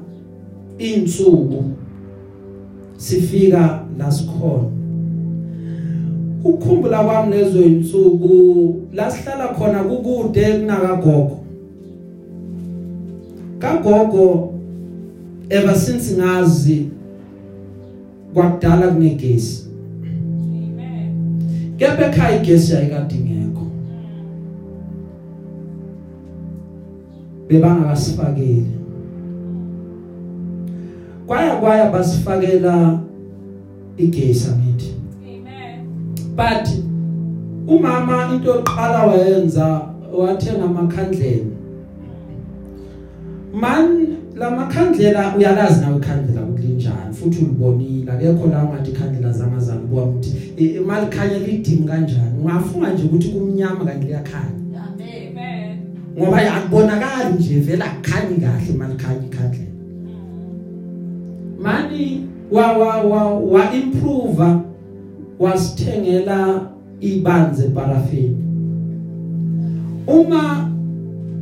insuku 0.78 1.64
sifika 2.98 3.86
la 3.98 4.12
sikhona. 4.12 4.70
Ukukhumbula 6.46 7.04
kwami 7.04 7.36
lezo 7.36 7.62
insuku 7.62 8.76
la 8.94 9.12
sihlala 9.12 9.48
khona 9.48 9.84
kukude 9.84 10.46
kunakagogo 10.46 11.38
kagogo 13.60 14.54
ever 15.50 15.76
since 15.76 16.18
ngazi 16.18 16.90
kwakudala 18.34 18.88
kunegesi 18.88 19.66
Amen. 20.04 21.14
kepha 21.78 22.08
ekhaya 22.08 22.44
igesi 22.44 22.74
yayikade 22.74 23.16
ingekho 23.16 23.66
bebangakasifakeli 27.48 28.66
kwaya 31.28 31.56
kwaya 31.56 31.92
basifakela 31.92 33.00
igesi 33.98 34.48
Amen. 34.48 34.75
But 36.36 36.68
umama 37.68 38.34
into 38.34 38.48
yokuqala 38.48 39.06
wayenza 39.06 39.82
wathenga 40.14 40.66
amakhandlela. 40.66 41.46
Man 43.54 44.18
lamakhandlela 44.36 45.36
uyalazi 45.38 45.82
nawe 45.82 45.98
ikhandlela 45.98 46.42
kulinjani 46.42 47.14
futhi 47.14 47.46
ulibonile. 47.46 48.12
Akekho 48.12 48.48
la 48.48 48.64
ungathi 48.64 48.92
ikhandlela 48.92 49.32
zamazana 49.32 49.82
ubona 49.82 50.06
ukuthi 50.06 50.54
eh, 50.58 50.76
imali 50.76 51.08
khanya 51.08 51.40
lidimi 51.40 51.88
kanjani. 51.88 52.40
Ungafunga 52.42 52.90
nje 52.90 53.04
ukuthi 53.04 53.30
kumnyama 53.30 53.86
kanti 53.86 54.08
liyakhanya. 54.08 54.52
Amen. 54.76 55.38
Amen. 55.38 55.66
ngoba 56.18 56.42
yakubonakala 56.42 57.30
nje 57.30 57.60
vela 57.60 57.86
akukhanyi 57.86 58.36
kahle 58.36 58.74
imali 58.74 58.96
khanya 58.96 59.26
ikhandlela 59.26 59.72
mani 61.60 62.28
wa 62.52 62.78
wa 62.78 63.02
wa 63.02 63.34
wa 63.40 63.74
improve 63.74 64.44
wasithengela 65.40 66.72
ibanze 67.00 67.70
parafini 67.70 68.38
uma 70.08 70.72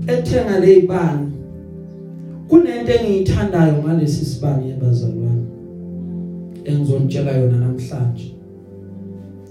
ethenga 0.08 0.60
lezibani 0.60 1.32
kunento 2.48 2.92
engiyithandayo 2.92 3.84
ngalesi 3.84 4.26
sibani 4.26 4.70
yabazalwane 4.70 5.44
engizonitshela 6.66 7.32
yona 7.32 7.58
namhlanje 7.58 8.36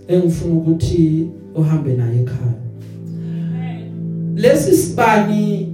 engifuna 0.09 0.55
ukuthi 0.55 1.28
uhambe 1.55 1.93
naye 1.97 2.20
ekhaya. 2.20 2.62
Lesi 4.34 4.76
sibani 4.76 5.72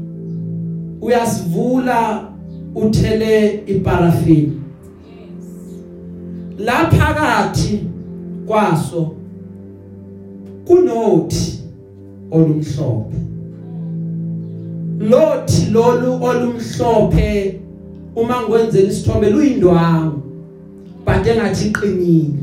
uyasivula 1.00 2.28
uthele 2.74 3.62
iparafini? 3.66 4.60
La 6.58 6.72
phakathi 6.72 7.80
kwaso 8.48 9.10
kunothi 10.64 11.60
olumhlophe. 12.30 13.16
Lothi 15.00 15.70
lolu 15.72 16.24
olumhlophe 16.24 17.60
uma 18.16 18.42
ngikwenzela 18.42 18.88
isithombe 18.88 19.30
luyindwangu 19.30 20.22
but 21.04 21.26
engathi 21.26 21.68
iqinile. 21.68 22.42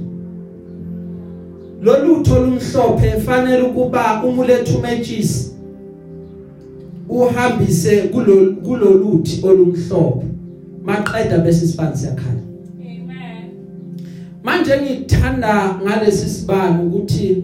Lolutho 1.82 2.36
olumhlophe 2.36 3.20
fanele 3.20 3.62
ukuba 3.62 4.24
umulethu 4.24 4.80
matches 4.82 5.56
uhambise 7.10 8.02
kuloluthi 8.64 9.42
olumhlophe. 9.44 10.26
Maqeda 10.86 11.38
bese 11.38 11.66
isibani 11.66 11.98
siyakhala 11.98 12.36
Amen. 12.46 12.55
Manje 14.46 14.74
ngithanda 14.82 15.80
ngalesi 15.84 16.30
sibani 16.30 16.86
ukuthi 16.88 17.44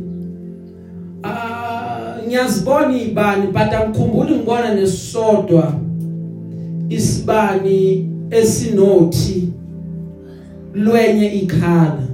ah 1.24 2.18
ngiyazibona 2.28 2.98
ibani 2.98 3.48
but 3.48 3.74
angikhumbuli 3.74 4.36
ngibona 4.36 4.74
nesodwa 4.76 5.74
isibani 6.90 8.10
esinothi 8.32 9.50
lwenye 10.74 11.28
ikhala 11.34 12.08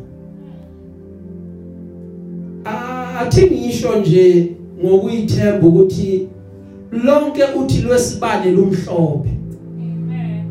Ah, 2.65 3.19
athi 3.19 3.45
ngisho 3.45 3.99
nje 3.99 4.51
ngokuyithemba 4.83 5.67
ukuthi 5.67 6.27
lonke 6.91 7.43
uthi 7.59 7.81
lwesibane 7.81 8.51
lumhlophe 8.51 9.29
Amen. 9.79 10.43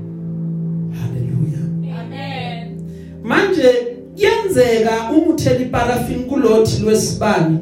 haleluya 0.93 1.61
Amen. 2.01 2.79
manje 3.25 3.86
kuyenzeka 4.17 5.11
uma 5.11 5.35
uthela 5.35 5.61
iparafini 5.61 6.25
kulothi 6.25 6.83
lwesibani 6.83 7.59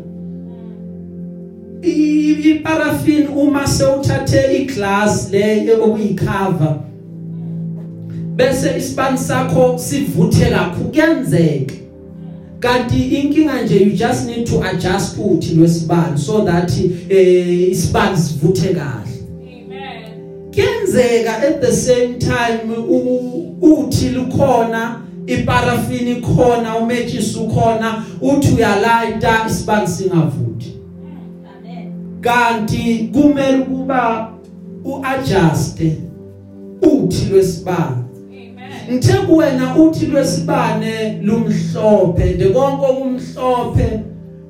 i- 1.82 2.50
iparafini 2.50 3.26
uma 3.26 3.66
sewuthathe 3.66 4.56
iglass 4.62 5.30
le 5.32 5.72
okuyicover 5.82 6.76
bese 8.36 8.76
isibani 8.78 9.18
sakho 9.18 9.78
sivuthe 9.78 10.44
kakhulu. 10.50 10.90
Kuyenzeka. 10.90 11.74
Kanti 12.60 12.98
inkinga 13.02 13.62
nje 13.62 13.80
you 13.84 13.90
just 13.90 14.26
need 14.26 14.46
to 14.46 14.62
adjust 14.64 15.18
uthi 15.18 15.54
lwesibani 15.54 16.18
so 16.18 16.44
that 16.44 16.72
eh 17.08 17.70
isibani 17.70 18.16
sivuthe 18.16 18.68
kahle. 18.74 19.14
Amen. 19.40 20.50
kuyenzeka 20.54 21.36
at 21.42 21.60
the 21.60 21.72
same 21.72 22.14
time 22.18 22.74
uthi 23.62 24.08
lukhona 24.08 25.00
iparafini 25.26 26.14
khona 26.14 26.76
umatches 26.76 27.36
ukhona 27.36 28.04
uthi 28.20 28.54
uyalayita 28.54 29.46
isibani 29.46 29.88
singavuthi 29.88 30.78
Amen. 31.58 31.92
kanti 32.20 33.10
kumele 33.12 33.58
ukuba 33.58 34.30
uadjuste 34.84 35.98
uthi 36.82 37.24
lwesibani 37.30 38.04
ngithe 38.92 39.12
kuwena 39.12 39.76
uthi 39.76 40.06
lwesibane 40.06 41.18
lumhlophe 41.22 42.24
nje 42.34 42.48
konke 42.48 42.86
okumhlophe 42.86 44.00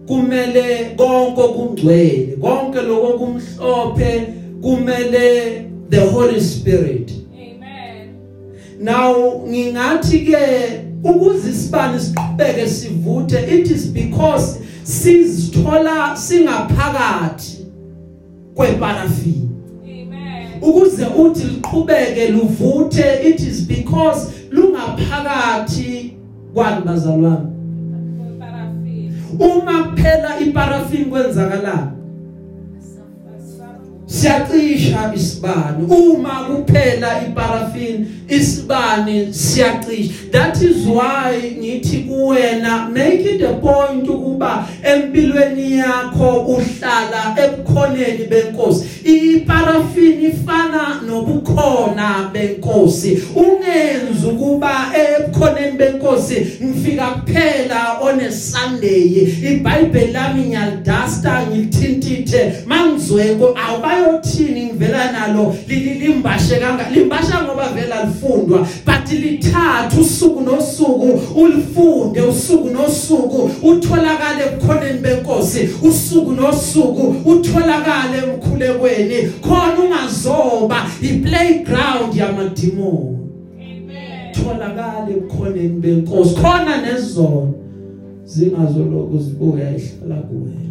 kumele 0.07 0.85
konke 0.97 1.41
okungcwele 1.41 2.37
konke 2.41 2.83
lokho 2.83 3.19
kumhlophe 3.19 4.27
kumele 4.63 5.65
the 5.91 6.01
holy 6.01 6.41
spirit. 6.41 7.24
Now 8.85 9.41
ngingathi 9.49 10.19
ke 10.19 10.39
ukuze 11.05 11.51
isibane 11.51 12.01
siqhubeke 12.01 12.69
sivuthe 12.69 13.39
it 13.61 13.71
is 13.71 13.87
because 13.87 14.61
sizithola 14.83 16.17
singaphakathi 16.17 17.67
kweparafini 18.55 19.51
Amen. 19.85 20.49
ukuze 20.63 21.07
uthi 21.07 21.45
liqhubeke 21.45 22.29
luvuthe 22.29 23.29
it 23.29 23.41
is 23.41 23.63
because 23.67 24.33
lungaphakathi 24.51 26.17
kwani 26.55 26.85
bazalwane 26.85 27.47
Parafini. 28.39 29.13
uma 29.39 29.85
kuphela 29.85 30.41
iparafini 30.41 31.05
kwenzakalani 31.05 31.91
siyacisha 34.21 35.13
isibani 35.17 35.87
uma 35.89 36.31
kuphela 36.31 37.23
iparafini 37.29 38.07
isibani 38.29 39.35
siyacisha 39.35 40.13
that 40.31 40.63
is 40.63 40.87
why 40.87 41.57
ngithi 41.59 41.97
kuwena 41.97 42.89
make 42.89 43.25
it 43.35 43.43
a 43.43 43.53
point 43.55 44.09
ukuba 44.09 44.69
empilweni 44.83 45.79
yakho 45.79 46.31
uhlala 46.41 47.37
ebukhoneni 47.45 48.25
benkosi. 48.25 48.85
Iparafini 49.05 50.25
ifana 50.25 51.01
nobukhona 51.07 52.31
benkosi. 52.33 53.23
Ungenza 53.37 54.29
ukuba 54.29 54.93
ebukhoneni 54.95 55.79
benkosi 55.79 56.47
ngifika 56.63 57.07
kuphela 57.07 57.99
on 58.01 58.21
a 58.21 58.33
Sunday. 58.33 59.29
iBhayibheli 59.51 60.13
lami 60.13 60.43
ngiyalidasta 60.43 61.47
ngilithintithe. 61.47 62.53
Mangizweko 62.67 63.59
awubayothini 64.05 64.67
ngivela 64.67 65.13
nalo 65.13 65.57
lilimbashe 65.69 66.57
kanga 66.57 66.91
limbasha 66.91 67.43
ngoba 67.45 67.69
vela 67.69 68.05
lifundwa 68.05 68.59
but 68.87 69.13
lithatha 69.13 70.01
usuku 70.01 70.41
nosuku 70.41 71.21
ulifunde 71.41 72.21
usuku 72.21 72.71
nosuku 72.71 73.51
utholakale 73.63 74.45
ebukhoneni 74.47 74.99
benkosi 74.99 75.69
usuku 75.83 76.33
nosuku 76.33 77.31
utholakale 77.31 78.19
emkhulekweni 78.19 79.31
khona 79.41 79.81
ungazoba 79.85 80.87
iplayground 81.03 82.15
yamadimoni 82.17 83.19
Amen. 83.57 84.33
tholakale 84.33 85.13
ebukhoneni 85.13 85.69
benkosi 85.69 86.35
khona 86.35 86.83
nezono 86.83 87.53
zingazoloku 88.25 89.19
zibuya 89.19 89.77
ihlala 89.77 90.23
kuwena 90.23 90.65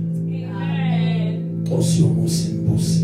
Amen. 0.62 1.40
Nkosi 1.62 2.02
yomusa 2.02 2.50
imbusi 2.50 3.03